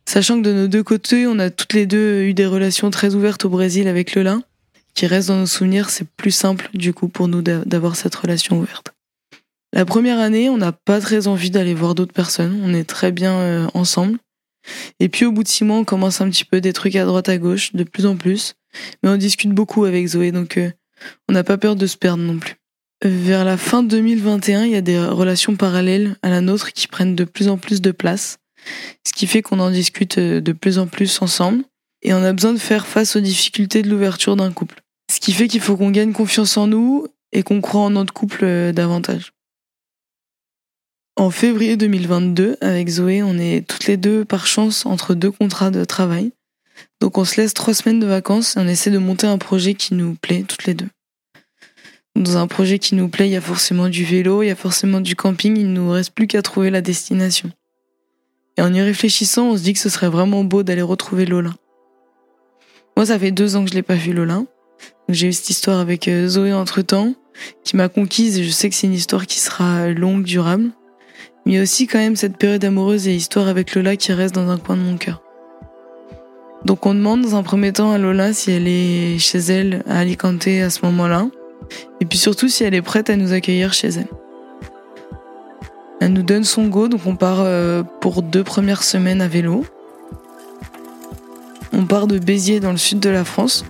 Sachant 0.06 0.38
que 0.38 0.48
de 0.48 0.54
nos 0.54 0.68
deux 0.68 0.82
côtés, 0.82 1.26
on 1.26 1.38
a 1.38 1.50
toutes 1.50 1.74
les 1.74 1.84
deux 1.84 2.22
eu 2.22 2.32
des 2.32 2.46
relations 2.46 2.88
très 2.90 3.14
ouvertes 3.14 3.44
au 3.44 3.50
Brésil 3.50 3.88
avec 3.88 4.14
Lola, 4.14 4.40
qui 4.94 5.06
reste 5.06 5.28
dans 5.28 5.36
nos 5.36 5.44
souvenirs, 5.44 5.90
c'est 5.90 6.08
plus 6.08 6.30
simple 6.30 6.70
du 6.72 6.94
coup 6.94 7.08
pour 7.08 7.28
nous 7.28 7.42
d'avoir 7.42 7.94
cette 7.94 8.14
relation 8.14 8.58
ouverte. 8.58 8.94
La 9.74 9.84
première 9.84 10.18
année, 10.18 10.48
on 10.48 10.56
n'a 10.56 10.72
pas 10.72 11.00
très 11.00 11.28
envie 11.28 11.50
d'aller 11.50 11.74
voir 11.74 11.94
d'autres 11.94 12.12
personnes. 12.12 12.60
On 12.64 12.72
est 12.72 12.84
très 12.84 13.12
bien 13.12 13.34
euh, 13.34 13.66
ensemble. 13.74 14.18
Et 15.00 15.08
puis 15.08 15.24
au 15.24 15.32
bout 15.32 15.42
de 15.42 15.48
six 15.48 15.64
mois, 15.64 15.76
on 15.76 15.84
commence 15.84 16.20
un 16.20 16.30
petit 16.30 16.44
peu 16.44 16.60
des 16.60 16.72
trucs 16.72 16.96
à 16.96 17.04
droite 17.04 17.28
à 17.28 17.38
gauche, 17.38 17.74
de 17.74 17.84
plus 17.84 18.06
en 18.06 18.16
plus. 18.16 18.54
Mais 19.02 19.10
on 19.10 19.16
discute 19.16 19.50
beaucoup 19.50 19.84
avec 19.84 20.06
Zoé, 20.06 20.32
donc 20.32 20.56
euh, 20.56 20.70
on 21.28 21.32
n'a 21.32 21.44
pas 21.44 21.58
peur 21.58 21.76
de 21.76 21.86
se 21.86 21.96
perdre 21.96 22.22
non 22.22 22.38
plus. 22.38 22.56
Vers 23.04 23.44
la 23.44 23.56
fin 23.56 23.82
2021, 23.82 24.64
il 24.64 24.72
y 24.72 24.76
a 24.76 24.80
des 24.80 24.98
relations 24.98 25.54
parallèles 25.54 26.16
à 26.22 26.30
la 26.30 26.40
nôtre 26.40 26.72
qui 26.72 26.88
prennent 26.88 27.14
de 27.14 27.24
plus 27.24 27.48
en 27.48 27.56
plus 27.56 27.80
de 27.80 27.92
place, 27.92 28.38
ce 29.06 29.12
qui 29.12 29.26
fait 29.26 29.42
qu'on 29.42 29.60
en 29.60 29.70
discute 29.70 30.18
euh, 30.18 30.40
de 30.40 30.52
plus 30.52 30.78
en 30.78 30.86
plus 30.86 31.22
ensemble, 31.22 31.62
et 32.02 32.12
on 32.12 32.24
a 32.24 32.32
besoin 32.32 32.52
de 32.52 32.58
faire 32.58 32.86
face 32.86 33.16
aux 33.16 33.20
difficultés 33.20 33.82
de 33.82 33.90
l'ouverture 33.90 34.34
d'un 34.36 34.52
couple. 34.52 34.80
Ce 35.12 35.20
qui 35.20 35.32
fait 35.32 35.48
qu'il 35.48 35.60
faut 35.60 35.76
qu'on 35.76 35.90
gagne 35.90 36.12
confiance 36.12 36.56
en 36.56 36.66
nous 36.66 37.06
et 37.32 37.42
qu'on 37.42 37.60
croit 37.60 37.82
en 37.82 37.90
notre 37.90 38.12
couple 38.12 38.72
davantage. 38.72 39.32
En 41.18 41.30
février 41.30 41.76
2022, 41.76 42.58
avec 42.60 42.88
Zoé, 42.88 43.24
on 43.24 43.38
est 43.38 43.66
toutes 43.66 43.86
les 43.86 43.96
deux 43.96 44.24
par 44.24 44.46
chance 44.46 44.86
entre 44.86 45.14
deux 45.14 45.32
contrats 45.32 45.72
de 45.72 45.84
travail. 45.84 46.30
Donc 47.00 47.18
on 47.18 47.24
se 47.24 47.40
laisse 47.40 47.54
trois 47.54 47.74
semaines 47.74 47.98
de 47.98 48.06
vacances 48.06 48.56
et 48.56 48.60
on 48.60 48.68
essaie 48.68 48.92
de 48.92 48.98
monter 48.98 49.26
un 49.26 49.36
projet 49.36 49.74
qui 49.74 49.94
nous 49.94 50.14
plaît 50.14 50.44
toutes 50.46 50.66
les 50.66 50.74
deux. 50.74 50.86
Dans 52.14 52.36
un 52.36 52.46
projet 52.46 52.78
qui 52.78 52.94
nous 52.94 53.08
plaît, 53.08 53.26
il 53.26 53.32
y 53.32 53.36
a 53.36 53.40
forcément 53.40 53.88
du 53.88 54.04
vélo, 54.04 54.44
il 54.44 54.46
y 54.46 54.50
a 54.50 54.54
forcément 54.54 55.00
du 55.00 55.16
camping, 55.16 55.56
il 55.58 55.72
ne 55.72 55.80
nous 55.80 55.90
reste 55.90 56.12
plus 56.12 56.28
qu'à 56.28 56.40
trouver 56.40 56.70
la 56.70 56.82
destination. 56.82 57.50
Et 58.56 58.62
en 58.62 58.72
y 58.72 58.80
réfléchissant, 58.80 59.50
on 59.50 59.56
se 59.56 59.62
dit 59.64 59.72
que 59.72 59.80
ce 59.80 59.88
serait 59.88 60.08
vraiment 60.08 60.44
beau 60.44 60.62
d'aller 60.62 60.82
retrouver 60.82 61.26
Lola. 61.26 61.50
Moi, 62.96 63.06
ça 63.06 63.18
fait 63.18 63.32
deux 63.32 63.56
ans 63.56 63.64
que 63.64 63.70
je 63.70 63.74
l'ai 63.74 63.82
pas 63.82 63.96
vu 63.96 64.12
Lola. 64.12 64.44
J'ai 65.08 65.26
eu 65.26 65.32
cette 65.32 65.50
histoire 65.50 65.80
avec 65.80 66.06
euh, 66.06 66.28
Zoé 66.28 66.52
entre 66.52 66.80
temps, 66.82 67.16
qui 67.64 67.76
m'a 67.76 67.88
conquise 67.88 68.38
et 68.38 68.44
je 68.44 68.50
sais 68.50 68.70
que 68.70 68.76
c'est 68.76 68.86
une 68.86 68.92
histoire 68.92 69.26
qui 69.26 69.40
sera 69.40 69.88
longue, 69.88 70.22
durable 70.22 70.70
mais 71.48 71.54
il 71.54 71.56
y 71.56 71.60
a 71.60 71.62
aussi 71.62 71.86
quand 71.86 71.96
même 71.96 72.14
cette 72.14 72.36
période 72.36 72.62
amoureuse 72.62 73.08
et 73.08 73.14
histoire 73.14 73.48
avec 73.48 73.74
Lola 73.74 73.96
qui 73.96 74.12
reste 74.12 74.34
dans 74.34 74.50
un 74.50 74.58
coin 74.58 74.76
de 74.76 74.82
mon 74.82 74.98
cœur. 74.98 75.22
Donc 76.66 76.84
on 76.84 76.92
demande 76.92 77.22
dans 77.22 77.36
un 77.36 77.42
premier 77.42 77.72
temps 77.72 77.90
à 77.90 77.96
Lola 77.96 78.34
si 78.34 78.50
elle 78.50 78.68
est 78.68 79.18
chez 79.18 79.38
elle 79.38 79.82
à 79.88 80.00
Alicante 80.00 80.46
à 80.46 80.68
ce 80.68 80.84
moment-là, 80.84 81.26
et 82.02 82.04
puis 82.04 82.18
surtout 82.18 82.50
si 82.50 82.64
elle 82.64 82.74
est 82.74 82.82
prête 82.82 83.08
à 83.08 83.16
nous 83.16 83.32
accueillir 83.32 83.72
chez 83.72 83.88
elle. 83.88 84.08
Elle 86.02 86.12
nous 86.12 86.22
donne 86.22 86.44
son 86.44 86.66
go, 86.66 86.86
donc 86.86 87.06
on 87.06 87.16
part 87.16 87.40
euh, 87.40 87.82
pour 88.02 88.20
deux 88.20 88.44
premières 88.44 88.82
semaines 88.82 89.22
à 89.22 89.28
vélo. 89.28 89.64
On 91.72 91.86
part 91.86 92.08
de 92.08 92.18
Béziers 92.18 92.60
dans 92.60 92.72
le 92.72 92.76
sud 92.76 93.00
de 93.00 93.08
la 93.08 93.24
France. 93.24 93.64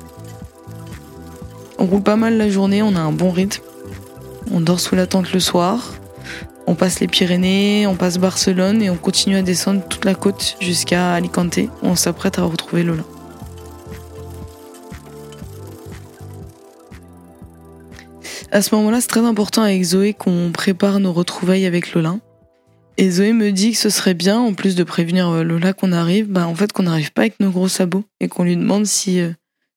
On 1.78 1.86
roule 1.86 2.02
pas 2.02 2.16
mal 2.16 2.36
la 2.36 2.50
journée, 2.50 2.82
on 2.82 2.96
a 2.96 3.00
un 3.00 3.12
bon 3.12 3.30
rythme. 3.30 3.62
On 4.52 4.60
dort 4.60 4.80
sous 4.80 4.96
la 4.96 5.06
tente 5.06 5.32
le 5.32 5.38
soir. 5.38 5.92
On 6.68 6.74
passe 6.74 7.00
les 7.00 7.06
Pyrénées, 7.06 7.86
on 7.86 7.96
passe 7.96 8.18
Barcelone 8.18 8.82
et 8.82 8.90
on 8.90 8.96
continue 8.98 9.36
à 9.36 9.42
descendre 9.42 9.82
toute 9.88 10.04
la 10.04 10.14
côte 10.14 10.58
jusqu'à 10.60 11.14
Alicante. 11.14 11.58
On 11.80 11.96
s'apprête 11.96 12.38
à 12.38 12.42
retrouver 12.42 12.82
Lola. 12.82 13.04
À 18.52 18.60
ce 18.60 18.74
moment-là, 18.74 19.00
c'est 19.00 19.08
très 19.08 19.24
important 19.24 19.62
avec 19.62 19.82
Zoé 19.82 20.12
qu'on 20.12 20.52
prépare 20.52 21.00
nos 21.00 21.14
retrouvailles 21.14 21.64
avec 21.64 21.94
Lola. 21.94 22.18
Et 22.98 23.10
Zoé 23.12 23.32
me 23.32 23.50
dit 23.50 23.72
que 23.72 23.78
ce 23.78 23.88
serait 23.88 24.12
bien, 24.12 24.38
en 24.38 24.52
plus 24.52 24.74
de 24.74 24.84
prévenir 24.84 25.30
euh, 25.30 25.44
Lola 25.44 25.72
qu'on 25.72 25.92
arrive, 25.92 26.26
bah 26.26 26.46
en 26.46 26.54
fait 26.54 26.74
qu'on 26.74 26.82
n'arrive 26.82 27.12
pas 27.14 27.22
avec 27.22 27.40
nos 27.40 27.50
gros 27.50 27.68
sabots 27.68 28.04
et 28.20 28.28
qu'on 28.28 28.44
lui 28.44 28.56
demande 28.56 28.84
si 28.84 29.20
euh, 29.20 29.30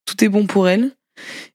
tout 0.06 0.22
est 0.26 0.30
bon 0.30 0.46
pour 0.46 0.68
elle 0.68 0.92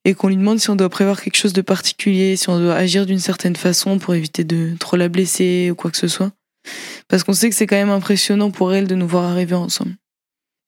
et 0.04 0.14
qu'on 0.14 0.28
lui 0.28 0.36
demande 0.36 0.58
si 0.58 0.70
on 0.70 0.76
doit 0.76 0.88
prévoir 0.88 1.20
quelque 1.20 1.36
chose 1.36 1.52
de 1.52 1.62
particulier, 1.62 2.36
si 2.36 2.48
on 2.48 2.58
doit 2.58 2.74
agir 2.74 3.06
d'une 3.06 3.18
certaine 3.18 3.56
façon 3.56 3.98
pour 3.98 4.14
éviter 4.14 4.44
de 4.44 4.76
trop 4.78 4.96
la 4.96 5.08
blesser 5.08 5.70
ou 5.70 5.74
quoi 5.74 5.90
que 5.90 5.96
ce 5.96 6.08
soit. 6.08 6.32
Parce 7.08 7.24
qu'on 7.24 7.32
sait 7.32 7.48
que 7.48 7.56
c'est 7.56 7.66
quand 7.66 7.76
même 7.76 7.90
impressionnant 7.90 8.50
pour 8.50 8.72
elle 8.74 8.86
de 8.86 8.94
nous 8.94 9.06
voir 9.06 9.24
arriver 9.24 9.54
ensemble. 9.54 9.96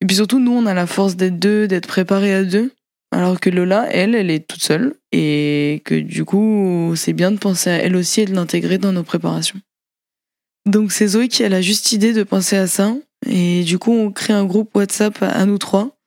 Et 0.00 0.06
puis 0.06 0.16
surtout, 0.16 0.38
nous, 0.38 0.52
on 0.52 0.66
a 0.66 0.74
la 0.74 0.86
force 0.86 1.16
d'être 1.16 1.38
deux, 1.38 1.66
d'être 1.66 1.88
préparés 1.88 2.34
à 2.34 2.44
deux. 2.44 2.72
Alors 3.10 3.40
que 3.40 3.50
Lola, 3.50 3.88
elle, 3.90 4.14
elle 4.14 4.30
est 4.30 4.46
toute 4.46 4.62
seule. 4.62 4.94
Et 5.12 5.82
que 5.84 5.94
du 5.94 6.24
coup, 6.24 6.92
c'est 6.94 7.12
bien 7.12 7.32
de 7.32 7.38
penser 7.38 7.70
à 7.70 7.76
elle 7.76 7.96
aussi 7.96 8.20
et 8.20 8.26
de 8.26 8.34
l'intégrer 8.34 8.78
dans 8.78 8.92
nos 8.92 9.02
préparations. 9.02 9.60
Donc 10.66 10.92
c'est 10.92 11.08
Zoé 11.08 11.28
qui 11.28 11.42
a 11.44 11.48
la 11.48 11.62
juste 11.62 11.92
idée 11.92 12.12
de 12.12 12.22
penser 12.22 12.56
à 12.56 12.66
ça. 12.66 12.94
Et 13.26 13.64
du 13.64 13.78
coup, 13.78 13.92
on 13.92 14.12
crée 14.12 14.32
un 14.34 14.44
groupe 14.44 14.70
WhatsApp 14.76 15.20
à 15.22 15.44
nous 15.46 15.58
trois 15.58 15.97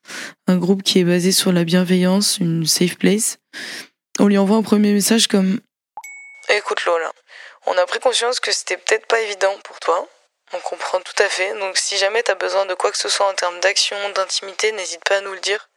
un 0.48 0.58
groupe 0.58 0.84
qui 0.84 1.00
est 1.00 1.04
basé 1.04 1.32
sur 1.32 1.52
la 1.52 1.64
bienveillance, 1.64 2.38
une 2.40 2.66
safe 2.66 2.98
place. 2.98 3.38
On 4.20 4.28
lui 4.28 4.38
envoie 4.38 4.58
un 4.58 4.64
premier 4.64 4.94
message 4.94 5.28
comme 5.28 5.60
Écoute 6.50 6.84
Lola, 6.86 7.12
On 7.66 7.78
a 7.78 7.86
pris 7.86 8.00
conscience 8.00 8.40
que 8.40 8.52
c'était 8.52 8.78
peut-être 8.78 9.08
pas 9.08 9.22
évident 9.22 9.56
pour 9.64 9.80
toi. 9.80 10.08
On 10.54 10.60
comprend 10.60 11.00
tout 11.00 11.24
à 11.24 11.30
fait. 11.30 11.58
Donc 11.60 11.78
si 11.78 11.98
jamais 11.98 12.24
t'as 12.24 12.36
besoin 12.36 12.66
de 12.66 12.74
quoi 12.74 12.92
que 12.92 12.98
ce 12.98 13.08
soit 13.08 13.30
en 13.30 13.34
termes 13.34 13.60
d'action, 13.62 13.96
d'intimité, 14.16 14.72
n'hésite 14.74 15.04
pas 15.08 15.18
à 15.18 15.22
nous 15.22 15.32
le 15.32 15.40
dire. 15.40 15.70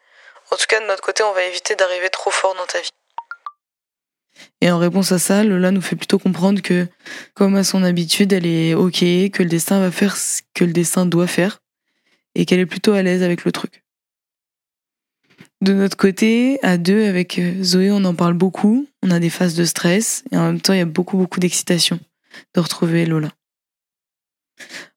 En 0.51 0.57
tout 0.57 0.67
cas, 0.69 0.81
de 0.81 0.87
notre 0.87 1.03
côté, 1.03 1.23
on 1.23 1.33
va 1.33 1.45
éviter 1.45 1.77
d'arriver 1.77 2.11
trop 2.11 2.31
fort 2.31 2.55
dans 2.55 2.67
ta 2.67 2.81
vie. 2.81 2.91
Et 4.61 4.71
en 4.71 4.79
réponse 4.79 5.13
à 5.13 5.19
ça, 5.19 5.45
Lola 5.45 5.71
nous 5.71 5.81
fait 5.81 5.97
plutôt 5.97 6.19
comprendre 6.19 6.61
que, 6.61 6.89
comme 7.35 7.55
à 7.55 7.65
son 7.65 7.85
habitude, 7.85 8.33
elle 8.33 8.47
est 8.47 8.75
ok, 8.75 8.99
que 9.31 9.43
le 9.43 9.49
destin 9.49 9.81
va 9.81 9.91
faire 9.91 10.17
ce 10.17 10.43
que 10.55 10.65
le 10.65 10.73
destin 10.73 11.07
doit 11.07 11.27
faire, 11.27 11.61
et 12.35 12.47
qu'elle 12.47 12.61
est 12.61 12.67
plutôt 12.67 12.93
à 12.93 13.03
l'aise 13.03 13.23
avec 13.23 13.45
le 13.45 13.53
truc. 13.53 13.84
De 15.65 15.73
notre 15.73 15.97
côté, 15.97 16.59
à 16.63 16.77
deux, 16.77 17.07
avec 17.07 17.39
euh, 17.39 17.63
Zoé, 17.63 17.91
on 17.91 18.05
en 18.05 18.15
parle 18.15 18.35
beaucoup, 18.35 18.87
on 19.03 19.11
a 19.11 19.19
des 19.19 19.31
phases 19.31 19.55
de 19.55 19.65
stress, 19.65 20.23
et 20.31 20.37
en 20.37 20.45
même 20.45 20.61
temps, 20.61 20.75
il 20.75 20.79
y 20.79 20.83
a 20.83 20.85
beaucoup, 20.85 21.17
beaucoup 21.17 21.41
d'excitation 21.41 21.99
de 22.55 22.61
retrouver 22.61 23.07
Lola. 23.07 23.31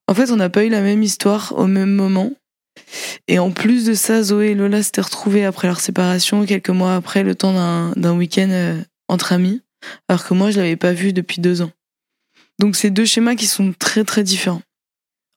En 0.10 0.14
fait, 0.14 0.30
on 0.30 0.36
n'a 0.36 0.50
pas 0.50 0.66
eu 0.66 0.70
la 0.70 0.82
même 0.82 1.04
histoire 1.04 1.54
au 1.58 1.68
même 1.68 1.94
moment. 1.94 2.34
Et 3.30 3.40
en 3.40 3.52
plus 3.52 3.86
de 3.86 3.94
ça, 3.94 4.22
Zoé 4.22 4.48
et 4.48 4.56
Lola 4.56 4.84
s'étaient 4.84 5.00
retrouvées 5.00 5.46
après 5.46 5.70
leur 5.70 5.80
séparation, 5.80 6.46
quelques 6.46 6.70
mois 6.70 6.96
après, 6.96 7.24
le 7.24 7.34
temps 7.34 7.94
d'un 7.96 8.18
week-end 8.18 8.50
euh, 8.50 8.78
entre 9.08 9.32
amis, 9.32 9.62
alors 10.10 10.26
que 10.26 10.34
moi, 10.34 10.52
je 10.52 10.58
l'avais 10.60 10.76
pas 10.76 10.92
vu 10.92 11.14
depuis 11.14 11.40
deux 11.40 11.62
ans. 11.62 11.72
Donc, 12.60 12.76
c'est 12.76 12.90
deux 12.90 13.06
schémas 13.06 13.36
qui 13.36 13.48
sont 13.48 13.74
très, 13.80 14.04
très 14.04 14.24
différents. 14.24 14.64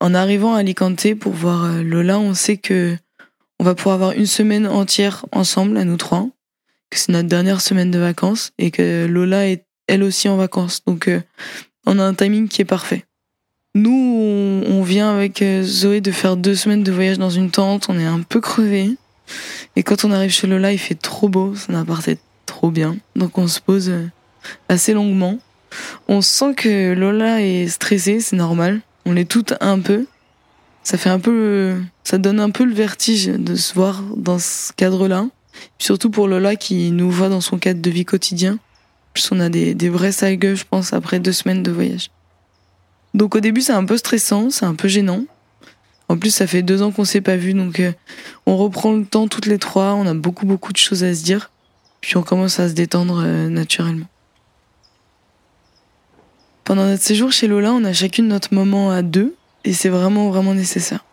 En 0.01 0.13
arrivant 0.13 0.57
à 0.57 0.59
Alicante 0.59 1.15
pour 1.15 1.35
voir 1.35 1.67
euh, 1.67 1.83
Lola, 1.85 2.19
on 2.19 2.35
sait 2.35 2.57
que 2.57 2.97
on 3.61 3.63
va 3.63 3.75
pouvoir 3.75 3.97
avoir 3.97 4.13
une 4.13 4.27
semaine 4.27 4.67
entière 4.67 5.27
ensemble, 5.33 5.77
à 5.77 5.85
nous 5.85 5.99
trois, 5.99 6.27
que 6.89 6.99
c'est 6.99 7.13
notre 7.13 7.29
dernière 7.29 7.61
semaine 7.61 7.91
de 7.91 7.99
vacances 7.99 8.53
et 8.57 8.71
que 8.71 9.07
Lola 9.07 9.49
est 9.49 9.67
elle 9.87 10.03
aussi 10.03 10.31
en 10.31 10.39
vacances. 10.39 10.83
Donc, 10.87 11.09
euh, 11.09 11.21
on 11.87 11.99
a 11.99 12.03
un 12.03 12.15
timing 12.15 12.49
qui 12.49 12.63
est 12.63 12.65
parfait. 12.65 13.05
Nous, 13.75 14.65
on, 14.67 14.83
vient 14.83 15.15
avec 15.15 15.43
euh, 15.43 15.63
Zoé 15.63 16.01
de 16.01 16.11
faire 16.11 16.39
deux 16.39 16.55
semaines 16.55 16.83
de 16.83 16.91
voyage 16.91 17.19
dans 17.19 17.29
une 17.29 17.51
tente, 17.51 17.91
on 17.91 17.99
est 17.99 18.07
un 18.07 18.23
peu 18.23 18.41
crevé. 18.41 18.97
Et 19.77 19.83
quand 19.83 20.07
on 20.07 20.11
arrive 20.11 20.31
chez 20.31 20.47
Lola, 20.47 20.73
il 20.73 20.79
fait 20.79 20.95
trop 20.95 21.29
beau, 21.29 21.55
son 21.55 21.75
appart 21.75 22.09
est 22.09 22.19
trop 22.47 22.71
bien. 22.71 22.97
Donc 23.15 23.37
on 23.37 23.47
se 23.47 23.61
pose 23.61 23.91
euh, 23.91 24.07
assez 24.71 24.95
longuement. 24.95 25.39
On 26.09 26.23
sent 26.23 26.55
que 26.57 26.95
Lola 26.95 27.43
est 27.43 27.69
stressée, 27.69 28.21
c'est 28.21 28.37
normal. 28.37 28.81
On 29.05 29.13
l'est 29.13 29.29
toutes 29.29 29.53
un 29.61 29.81
peu. 29.81 30.07
Ça 30.91 30.99
fait 30.99 31.09
un 31.09 31.21
peu, 31.21 31.77
ça 32.03 32.19
donne 32.19 32.41
un 32.41 32.51
peu 32.51 32.65
le 32.65 32.75
vertige 32.75 33.27
de 33.27 33.55
se 33.55 33.75
voir 33.75 34.03
dans 34.17 34.41
ce 34.41 34.73
cadre-là. 34.73 35.29
Surtout 35.79 36.11
pour 36.11 36.27
Lola 36.27 36.57
qui 36.57 36.91
nous 36.91 37.13
voit 37.13 37.29
dans 37.29 37.41
son 37.41 37.59
cadre 37.59 37.81
de 37.81 37.91
vie 37.91 38.05
quotidien. 38.05 38.59
Plus 39.15 39.31
on 39.31 39.39
a 39.39 39.49
des, 39.51 39.73
des 39.75 39.89
vrais 39.89 40.11
sales 40.11 40.41
je 40.43 40.65
pense, 40.69 40.93
après 40.93 41.21
deux 41.21 41.31
semaines 41.31 41.63
de 41.63 41.71
voyage. 41.71 42.11
Donc 43.15 43.37
au 43.37 43.41
début, 43.41 43.61
c'est 43.61 43.73
un 43.73 43.85
peu 43.85 43.97
stressant, 43.99 44.51
c'est 44.51 44.65
un 44.65 44.75
peu 44.75 44.89
gênant. 44.89 45.27
En 46.09 46.19
plus, 46.19 46.31
ça 46.31 46.49
fait 46.49 46.63
deux 46.63 46.83
ans 46.83 46.91
qu'on 46.91 47.05
s'est 47.05 47.21
pas 47.21 47.37
vu, 47.37 47.55
donc 47.55 47.79
euh, 47.79 47.93
on 48.47 48.57
reprend 48.57 48.93
le 48.93 49.05
temps 49.05 49.29
toutes 49.29 49.47
les 49.47 49.59
trois. 49.59 49.95
On 49.95 50.09
a 50.09 50.15
beaucoup 50.15 50.45
beaucoup 50.45 50.73
de 50.73 50.79
choses 50.79 51.05
à 51.05 51.15
se 51.15 51.23
dire, 51.23 51.53
puis 52.01 52.17
on 52.17 52.25
commence 52.25 52.59
à 52.59 52.69
se 52.69 52.75
détendre 52.75 53.23
euh, 53.25 53.49
naturellement. 53.49 54.07
Pendant 56.65 56.87
notre 56.87 57.05
séjour 57.05 57.31
chez 57.31 57.47
Lola, 57.47 57.73
on 57.73 57.85
a 57.85 57.93
chacune 57.93 58.27
notre 58.27 58.53
moment 58.55 58.91
à 58.91 59.03
deux, 59.03 59.37
et 59.65 59.73
c'est 59.73 59.89
vraiment 59.89 60.31
vraiment 60.31 60.55
nécessaire. 60.55 61.05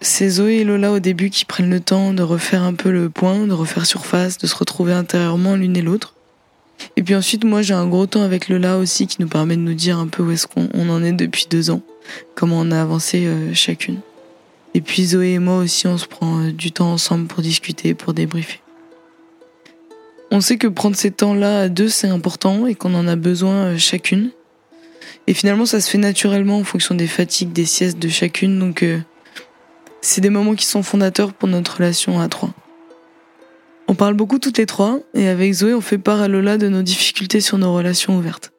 C'est 0.00 0.28
Zoé 0.28 0.58
et 0.58 0.64
Lola 0.64 0.92
au 0.92 1.00
début 1.00 1.28
qui 1.28 1.44
prennent 1.44 1.70
le 1.70 1.80
temps 1.80 2.12
de 2.12 2.22
refaire 2.22 2.62
un 2.62 2.74
peu 2.74 2.90
le 2.90 3.10
point, 3.10 3.46
de 3.46 3.52
refaire 3.52 3.84
surface, 3.84 4.38
de 4.38 4.46
se 4.46 4.54
retrouver 4.54 4.92
intérieurement 4.92 5.56
l'une 5.56 5.76
et 5.76 5.82
l'autre. 5.82 6.14
Et 6.96 7.02
puis 7.02 7.16
ensuite, 7.16 7.44
moi, 7.44 7.62
j'ai 7.62 7.74
un 7.74 7.88
gros 7.88 8.06
temps 8.06 8.22
avec 8.22 8.48
Lola 8.48 8.78
aussi 8.78 9.08
qui 9.08 9.20
nous 9.20 9.28
permet 9.28 9.56
de 9.56 9.62
nous 9.62 9.74
dire 9.74 9.98
un 9.98 10.06
peu 10.06 10.22
où 10.22 10.30
est-ce 10.30 10.46
qu'on 10.46 10.88
en 10.88 11.02
est 11.02 11.12
depuis 11.12 11.46
deux 11.50 11.70
ans, 11.70 11.82
comment 12.36 12.60
on 12.60 12.70
a 12.70 12.80
avancé 12.80 13.26
euh, 13.26 13.52
chacune. 13.54 13.98
Et 14.74 14.80
puis 14.80 15.06
Zoé 15.06 15.32
et 15.32 15.38
moi 15.40 15.56
aussi, 15.56 15.88
on 15.88 15.98
se 15.98 16.06
prend 16.06 16.40
euh, 16.40 16.52
du 16.52 16.70
temps 16.70 16.92
ensemble 16.92 17.26
pour 17.26 17.42
discuter, 17.42 17.94
pour 17.94 18.14
débriefer. 18.14 18.60
On 20.30 20.40
sait 20.40 20.58
que 20.58 20.68
prendre 20.68 20.94
ces 20.94 21.10
temps-là 21.10 21.62
à 21.62 21.68
deux, 21.68 21.88
c'est 21.88 22.08
important 22.08 22.66
et 22.66 22.74
qu'on 22.74 22.94
en 22.94 23.08
a 23.08 23.16
besoin 23.16 23.54
euh, 23.54 23.78
chacune. 23.78 24.30
Et 25.26 25.34
finalement, 25.34 25.66
ça 25.66 25.80
se 25.80 25.90
fait 25.90 25.98
naturellement 25.98 26.58
en 26.58 26.64
fonction 26.64 26.94
des 26.94 27.06
fatigues, 27.06 27.52
des 27.52 27.66
siestes 27.66 27.98
de 27.98 28.08
chacune. 28.08 28.58
Donc, 28.58 28.84
c'est 30.00 30.20
des 30.20 30.30
moments 30.30 30.54
qui 30.54 30.66
sont 30.66 30.82
fondateurs 30.82 31.32
pour 31.32 31.48
notre 31.48 31.76
relation 31.76 32.20
à 32.20 32.28
trois. 32.28 32.50
On 33.88 33.94
parle 33.94 34.14
beaucoup 34.14 34.38
toutes 34.38 34.58
les 34.58 34.66
trois, 34.66 35.00
et 35.14 35.28
avec 35.28 35.52
Zoé, 35.52 35.72
on 35.72 35.80
fait 35.80 35.98
part 35.98 36.20
à 36.20 36.28
Lola 36.28 36.58
de 36.58 36.68
nos 36.68 36.82
difficultés 36.82 37.40
sur 37.40 37.56
nos 37.56 37.74
relations 37.74 38.18
ouvertes. 38.18 38.52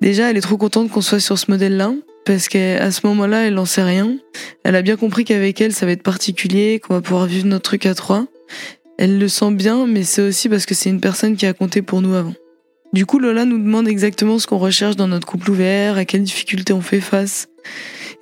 Déjà, 0.00 0.30
elle 0.30 0.36
est 0.36 0.42
trop 0.42 0.56
contente 0.56 0.90
qu'on 0.90 1.00
soit 1.00 1.20
sur 1.20 1.38
ce 1.38 1.50
modèle-là, 1.50 1.92
parce 2.24 2.48
qu'à 2.48 2.90
ce 2.90 3.06
moment-là, 3.06 3.46
elle 3.46 3.54
n'en 3.54 3.64
sait 3.64 3.82
rien. 3.82 4.16
Elle 4.62 4.76
a 4.76 4.82
bien 4.82 4.96
compris 4.96 5.24
qu'avec 5.24 5.60
elle, 5.60 5.72
ça 5.72 5.86
va 5.86 5.92
être 5.92 6.02
particulier, 6.02 6.80
qu'on 6.80 6.94
va 6.94 7.00
pouvoir 7.00 7.26
vivre 7.26 7.46
notre 7.46 7.64
truc 7.64 7.86
à 7.86 7.94
trois. 7.94 8.26
Elle 8.98 9.18
le 9.18 9.28
sent 9.28 9.52
bien, 9.52 9.86
mais 9.86 10.04
c'est 10.04 10.22
aussi 10.22 10.48
parce 10.48 10.66
que 10.66 10.74
c'est 10.74 10.90
une 10.90 11.00
personne 11.00 11.36
qui 11.36 11.46
a 11.46 11.52
compté 11.52 11.82
pour 11.82 12.00
nous 12.00 12.14
avant. 12.14 12.34
Du 12.92 13.06
coup, 13.06 13.18
Lola 13.18 13.44
nous 13.44 13.58
demande 13.58 13.88
exactement 13.88 14.38
ce 14.38 14.46
qu'on 14.46 14.58
recherche 14.58 14.96
dans 14.96 15.08
notre 15.08 15.26
couple 15.26 15.50
ouvert, 15.50 15.96
à 15.96 16.04
quelles 16.04 16.22
difficultés 16.22 16.72
on 16.72 16.80
fait 16.80 17.00
face. 17.00 17.48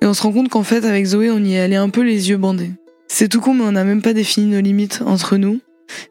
Et 0.01 0.05
on 0.05 0.13
se 0.13 0.21
rend 0.21 0.31
compte 0.31 0.49
qu'en 0.49 0.63
fait, 0.63 0.85
avec 0.85 1.05
Zoé, 1.05 1.31
on 1.31 1.39
y 1.39 1.53
est 1.53 1.59
allé 1.59 1.75
un 1.75 1.89
peu 1.89 2.01
les 2.01 2.29
yeux 2.29 2.37
bandés. 2.37 2.71
C'est 3.07 3.29
tout 3.29 3.39
con, 3.39 3.53
mais 3.53 3.63
on 3.63 3.71
n'a 3.71 3.83
même 3.83 4.01
pas 4.01 4.13
défini 4.13 4.47
nos 4.47 4.61
limites 4.61 5.01
entre 5.05 5.37
nous 5.37 5.59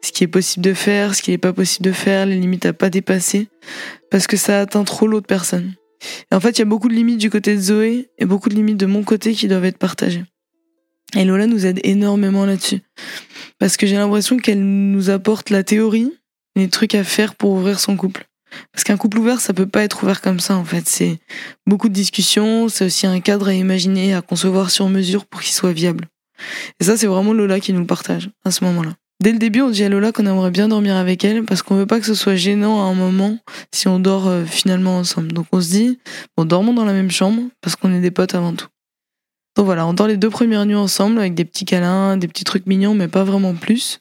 ce 0.03 0.13
qui 0.13 0.25
est 0.25 0.29
possible 0.29 0.65
de 0.65 0.75
faire, 0.75 1.15
ce 1.15 1.23
qui 1.23 1.31
n'est 1.31 1.39
pas 1.39 1.53
possible 1.53 1.87
de 1.87 1.93
faire, 1.93 2.27
les 2.27 2.37
limites 2.37 2.67
à 2.67 2.73
pas 2.73 2.91
dépasser, 2.91 3.49
parce 4.11 4.27
que 4.27 4.37
ça 4.37 4.61
atteint 4.61 4.85
trop 4.85 5.07
l'autre 5.07 5.27
personne. 5.27 5.75
Et 6.31 6.35
en 6.35 6.41
fait, 6.41 6.51
il 6.51 6.59
y 6.61 6.63
a 6.63 6.67
beaucoup 6.67 6.89
de 6.89 6.95
limites 6.95 7.19
du 7.19 7.31
côté 7.31 7.57
de 7.57 7.61
Zoé 7.61 8.11
et 8.19 8.25
beaucoup 8.25 8.49
de 8.49 8.55
limites 8.55 8.77
de 8.77 8.87
mon 8.87 9.03
côté 9.05 9.33
qui 9.33 9.49
doivent 9.49 9.65
être 9.65 9.79
partagées. 9.79 10.25
Et 11.17 11.25
Lola 11.25 11.47
nous 11.47 11.65
aide 11.65 11.81
énormément 11.85 12.45
là-dessus. 12.45 12.81
Parce 13.59 13.77
que 13.77 13.87
j'ai 13.87 13.97
l'impression 13.97 14.37
qu'elle 14.37 14.65
nous 14.65 15.11
apporte 15.11 15.51
la 15.51 15.63
théorie, 15.63 16.13
les 16.57 16.69
trucs 16.69 16.95
à 16.95 17.05
faire 17.05 17.35
pour 17.35 17.53
ouvrir 17.53 17.79
son 17.79 17.97
couple. 17.97 18.27
Parce 18.73 18.85
qu'un 18.85 18.97
couple 18.97 19.19
ouvert, 19.19 19.41
ça 19.41 19.53
peut 19.53 19.67
pas 19.67 19.83
être 19.83 20.03
ouvert 20.03 20.21
comme 20.21 20.41
ça, 20.41 20.57
en 20.57 20.65
fait. 20.65 20.87
C'est 20.87 21.19
beaucoup 21.67 21.89
de 21.89 21.95
discussions, 21.95 22.69
c'est 22.69 22.87
aussi 22.87 23.07
un 23.07 23.21
cadre 23.21 23.49
à 23.49 23.55
imaginer, 23.55 24.15
à 24.15 24.23
concevoir 24.23 24.71
sur 24.71 24.89
mesure 24.89 25.27
pour 25.27 25.41
qu'il 25.41 25.53
soit 25.53 25.73
viable. 25.73 26.07
Et 26.81 26.85
ça, 26.85 26.97
c'est 26.97 27.07
vraiment 27.07 27.33
Lola 27.33 27.61
qui 27.61 27.73
nous 27.73 27.81
le 27.81 27.87
partage 27.87 28.31
à 28.45 28.51
ce 28.51 28.65
moment-là. 28.65 28.95
Dès 29.23 29.33
le 29.33 29.39
début, 29.39 29.61
on 29.63 29.71
dit 29.71 29.85
à 29.85 29.89
Lola 29.89 30.13
qu'on 30.13 30.27
aimerait 30.27 30.51
bien 30.51 30.69
dormir 30.69 30.97
avec 30.97 31.25
elle 31.25 31.45
parce 31.45 31.63
qu'on 31.63 31.77
veut 31.77 31.87
pas 31.87 32.01
que 32.01 32.07
ce 32.07 32.15
soit 32.15 32.35
gênant 32.35 32.81
à 32.81 32.91
un 32.91 32.95
moment 32.95 33.39
si 33.73 33.87
on 33.87 34.01
dort 34.01 34.27
euh, 34.27 34.45
finalement 34.45 34.99
ensemble. 34.99 35.33
Donc 35.33 35.47
on 35.53 35.61
se 35.61 35.71
dit, 35.71 35.99
bon, 36.37 36.45
dormons 36.45 36.75
dans 36.75 36.85
la 36.85 36.93
même 36.93 37.11
chambre 37.11 37.43
parce 37.61 37.77
qu'on 37.77 37.95
est 37.95 38.01
des 38.01 38.11
potes 38.11 38.35
avant 38.35 38.55
tout. 38.55 38.67
Donc 39.57 39.67
voilà, 39.67 39.87
on 39.87 39.95
dort 39.95 40.09
les 40.09 40.17
deux 40.17 40.31
premières 40.31 40.67
nuits 40.67 40.75
ensemble 40.75 41.19
avec 41.21 41.35
des 41.35 41.45
petits 41.45 41.65
câlins, 41.65 42.17
des 42.17 42.27
petits 42.27 42.45
trucs 42.45 42.67
mignons, 42.67 42.95
mais 42.95 43.07
pas 43.07 43.23
vraiment 43.23 43.55
plus. 43.55 44.01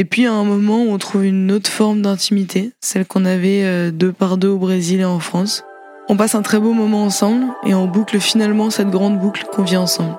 Et 0.00 0.06
puis 0.06 0.24
à 0.24 0.32
un 0.32 0.44
moment 0.44 0.80
on 0.80 0.96
trouve 0.96 1.26
une 1.26 1.52
autre 1.52 1.68
forme 1.68 2.00
d'intimité, 2.00 2.72
celle 2.80 3.04
qu'on 3.04 3.26
avait 3.26 3.64
euh, 3.64 3.90
deux 3.90 4.12
par 4.12 4.38
deux 4.38 4.48
au 4.48 4.56
Brésil 4.56 5.00
et 5.00 5.04
en 5.04 5.18
France. 5.18 5.62
On 6.08 6.16
passe 6.16 6.34
un 6.34 6.40
très 6.40 6.58
beau 6.58 6.72
moment 6.72 7.04
ensemble 7.04 7.48
et 7.66 7.74
on 7.74 7.86
boucle 7.86 8.18
finalement 8.18 8.70
cette 8.70 8.88
grande 8.88 9.18
boucle 9.18 9.44
qu'on 9.52 9.62
vit 9.62 9.76
ensemble. 9.76 10.16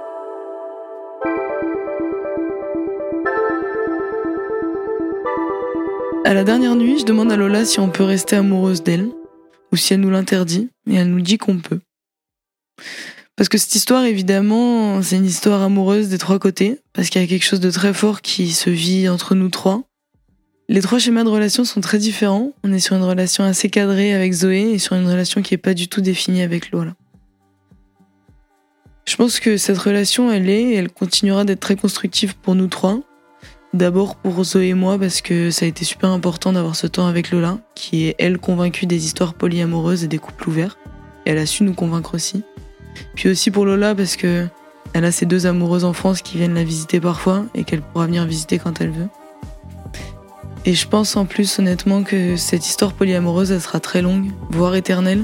À 6.25 6.35
la 6.35 6.43
dernière 6.43 6.75
nuit, 6.75 6.99
je 6.99 7.05
demande 7.05 7.31
à 7.31 7.35
Lola 7.35 7.65
si 7.65 7.79
on 7.79 7.89
peut 7.89 8.03
rester 8.03 8.35
amoureuse 8.35 8.83
d'elle, 8.83 9.09
ou 9.71 9.77
si 9.77 9.95
elle 9.95 10.01
nous 10.01 10.11
l'interdit, 10.11 10.69
et 10.87 10.93
elle 10.93 11.09
nous 11.09 11.21
dit 11.21 11.39
qu'on 11.39 11.57
peut. 11.57 11.79
Parce 13.35 13.49
que 13.49 13.57
cette 13.57 13.73
histoire, 13.75 14.03
évidemment, 14.03 15.01
c'est 15.01 15.15
une 15.15 15.25
histoire 15.25 15.61
amoureuse 15.61 16.09
des 16.09 16.17
trois 16.17 16.37
côtés, 16.37 16.79
parce 16.93 17.09
qu'il 17.09 17.21
y 17.21 17.23
a 17.23 17.27
quelque 17.27 17.45
chose 17.45 17.59
de 17.59 17.71
très 17.71 17.93
fort 17.93 18.21
qui 18.21 18.51
se 18.51 18.69
vit 18.69 19.07
entre 19.09 19.35
nous 19.35 19.49
trois. 19.49 19.83
Les 20.69 20.81
trois 20.81 20.99
schémas 20.99 21.23
de 21.23 21.29
relation 21.29 21.65
sont 21.65 21.81
très 21.81 21.97
différents. 21.97 22.53
On 22.63 22.71
est 22.71 22.79
sur 22.79 22.95
une 22.95 23.03
relation 23.03 23.43
assez 23.43 23.69
cadrée 23.69 24.13
avec 24.13 24.31
Zoé 24.31 24.71
et 24.73 24.79
sur 24.79 24.95
une 24.95 25.05
relation 25.05 25.41
qui 25.41 25.53
est 25.53 25.57
pas 25.57 25.73
du 25.73 25.87
tout 25.87 26.01
définie 26.01 26.43
avec 26.43 26.71
Lola. 26.71 26.93
Je 29.05 29.15
pense 29.17 29.39
que 29.39 29.57
cette 29.57 29.77
relation, 29.77 30.31
elle 30.31 30.49
est 30.49 30.61
et 30.61 30.75
elle 30.75 30.89
continuera 30.89 31.43
d'être 31.43 31.59
très 31.59 31.75
constructive 31.75 32.35
pour 32.37 32.55
nous 32.55 32.67
trois. 32.67 33.01
D'abord 33.73 34.15
pour 34.15 34.43
Zoé 34.43 34.67
et 34.69 34.73
moi 34.73 34.97
parce 34.97 35.21
que 35.21 35.51
ça 35.51 35.65
a 35.65 35.67
été 35.67 35.83
super 35.83 36.09
important 36.09 36.53
d'avoir 36.53 36.75
ce 36.75 36.87
temps 36.87 37.07
avec 37.07 37.31
Lola, 37.31 37.57
qui 37.75 38.05
est 38.05 38.15
elle 38.17 38.37
convaincue 38.37 38.85
des 38.85 39.05
histoires 39.05 39.33
polyamoureuses 39.33 40.03
et 40.03 40.07
des 40.07 40.19
couples 40.19 40.47
ouverts. 40.47 40.77
Elle 41.25 41.37
a 41.37 41.45
su 41.45 41.63
nous 41.63 41.73
convaincre 41.73 42.15
aussi. 42.15 42.43
Puis 43.15 43.29
aussi 43.29 43.51
pour 43.51 43.65
Lola 43.65 43.95
parce 43.95 44.15
que 44.15 44.47
elle 44.93 45.05
a 45.05 45.11
ses 45.11 45.25
deux 45.25 45.45
amoureuses 45.45 45.85
en 45.85 45.93
France 45.93 46.21
qui 46.21 46.37
viennent 46.37 46.53
la 46.53 46.63
visiter 46.63 46.99
parfois 46.99 47.45
et 47.55 47.63
qu'elle 47.63 47.81
pourra 47.81 48.07
venir 48.07 48.25
visiter 48.25 48.59
quand 48.59 48.81
elle 48.81 48.91
veut. 48.91 49.07
Et 50.65 50.73
je 50.73 50.87
pense 50.87 51.15
en 51.15 51.25
plus 51.25 51.59
honnêtement 51.59 52.03
que 52.03 52.35
cette 52.35 52.67
histoire 52.67 52.93
polyamoureuse 52.93 53.51
elle 53.51 53.61
sera 53.61 53.79
très 53.79 54.01
longue, 54.01 54.31
voire 54.49 54.75
éternelle, 54.75 55.23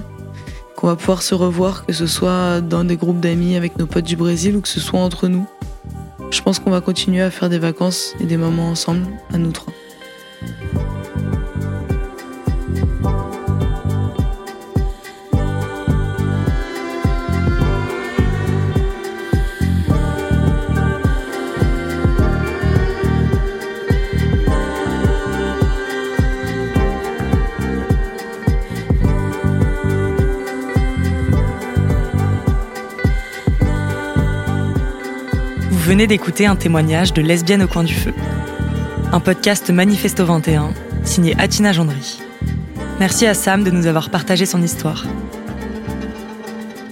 qu'on 0.75 0.87
va 0.87 0.95
pouvoir 0.95 1.21
se 1.21 1.35
revoir, 1.35 1.85
que 1.85 1.93
ce 1.93 2.07
soit 2.07 2.61
dans 2.61 2.83
des 2.83 2.97
groupes 2.97 3.19
d'amis 3.19 3.55
avec 3.55 3.77
nos 3.77 3.85
potes 3.85 4.05
du 4.05 4.15
Brésil 4.15 4.55
ou 4.55 4.61
que 4.61 4.67
ce 4.67 4.79
soit 4.79 4.99
entre 4.99 5.27
nous. 5.27 5.45
Je 6.31 6.41
pense 6.41 6.59
qu'on 6.59 6.71
va 6.71 6.81
continuer 6.81 7.21
à 7.21 7.31
faire 7.31 7.49
des 7.49 7.59
vacances 7.59 8.15
et 8.19 8.25
des 8.25 8.37
moments 8.37 8.69
ensemble, 8.69 9.05
à 9.33 9.37
nous 9.37 9.51
trois. 9.51 9.73
Venez 35.97 36.05
d'écouter 36.05 36.45
un 36.45 36.55
témoignage 36.55 37.11
de 37.11 37.23
Lesbienne 37.23 37.63
au 37.63 37.67
coin 37.67 37.83
du 37.83 37.95
feu. 37.95 38.13
Un 39.11 39.19
podcast 39.19 39.71
Manifesto 39.71 40.27
21, 40.27 40.69
signé 41.03 41.35
Atina 41.39 41.73
Gendry. 41.73 42.19
Merci 42.99 43.25
à 43.25 43.33
Sam 43.33 43.63
de 43.63 43.71
nous 43.71 43.87
avoir 43.87 44.11
partagé 44.11 44.45
son 44.45 44.61
histoire. 44.61 45.05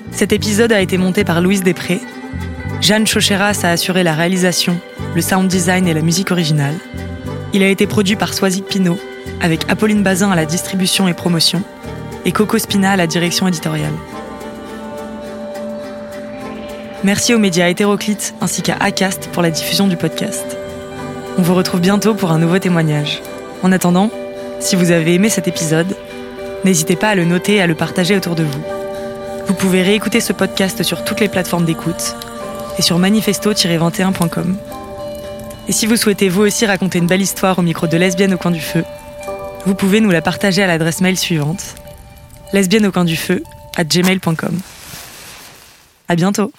Cet 0.09 0.33
épisode 0.33 0.71
a 0.71 0.81
été 0.81 0.97
monté 0.97 1.23
par 1.23 1.39
Louise 1.39 1.61
Després. 1.61 2.01
Jeanne 2.81 3.05
Chocheras 3.05 3.59
a 3.61 3.69
assuré 3.69 4.01
la 4.01 4.15
réalisation, 4.15 4.79
le 5.13 5.21
sound 5.21 5.47
design 5.49 5.87
et 5.87 5.93
la 5.93 6.01
musique 6.01 6.31
originale. 6.31 6.73
Il 7.53 7.61
a 7.61 7.69
été 7.69 7.85
produit 7.85 8.15
par 8.15 8.33
Soisic 8.33 8.65
Pinot, 8.65 8.97
avec 9.39 9.69
Apolline 9.69 10.01
Bazin 10.01 10.31
à 10.31 10.35
la 10.35 10.47
distribution 10.47 11.07
et 11.07 11.13
promotion, 11.13 11.61
et 12.25 12.31
Coco 12.31 12.57
Spina 12.57 12.93
à 12.93 12.97
la 12.97 13.05
direction 13.05 13.47
éditoriale. 13.47 13.93
Merci 17.05 17.35
aux 17.35 17.37
médias 17.37 17.69
hétéroclites 17.69 18.33
ainsi 18.41 18.63
qu'à 18.63 18.77
ACAST 18.77 19.29
pour 19.31 19.43
la 19.43 19.51
diffusion 19.51 19.87
du 19.87 19.95
podcast. 19.95 20.57
On 21.37 21.43
vous 21.43 21.53
retrouve 21.53 21.79
bientôt 21.79 22.15
pour 22.15 22.31
un 22.31 22.39
nouveau 22.39 22.57
témoignage. 22.57 23.21
En 23.61 23.71
attendant, 23.71 24.09
si 24.59 24.75
vous 24.75 24.89
avez 24.89 25.13
aimé 25.13 25.29
cet 25.29 25.47
épisode, 25.47 25.95
n'hésitez 26.63 26.95
pas 26.95 27.09
à 27.09 27.15
le 27.15 27.23
noter 27.23 27.57
et 27.57 27.61
à 27.61 27.67
le 27.67 27.75
partager 27.75 28.17
autour 28.17 28.33
de 28.33 28.41
vous. 28.41 28.63
Vous 29.45 29.53
pouvez 29.53 29.83
réécouter 29.83 30.19
ce 30.19 30.33
podcast 30.33 30.81
sur 30.81 31.05
toutes 31.05 31.19
les 31.19 31.29
plateformes 31.29 31.65
d'écoute 31.65 32.15
et 32.79 32.81
sur 32.81 32.97
manifesto-21.com. 32.97 34.57
Et 35.67 35.73
si 35.73 35.85
vous 35.85 35.97
souhaitez 35.97 36.27
vous 36.27 36.41
aussi 36.41 36.65
raconter 36.65 36.97
une 36.97 37.05
belle 37.05 37.21
histoire 37.21 37.59
au 37.59 37.61
micro 37.61 37.85
de 37.85 37.97
Lesbienne 37.97 38.33
au 38.33 38.39
coin 38.39 38.49
du 38.49 38.61
feu, 38.61 38.83
vous 39.67 39.75
pouvez 39.75 40.01
nous 40.01 40.09
la 40.09 40.23
partager 40.23 40.63
à 40.63 40.67
l'adresse 40.67 41.01
mail 41.01 41.19
suivante 41.19 41.75
lesbienne 42.51 42.87
au 42.87 42.91
coin 42.91 43.05
du 43.05 43.15
feu 43.15 43.43
gmail.com. 43.77 44.59
À 46.07 46.15
bientôt! 46.15 46.51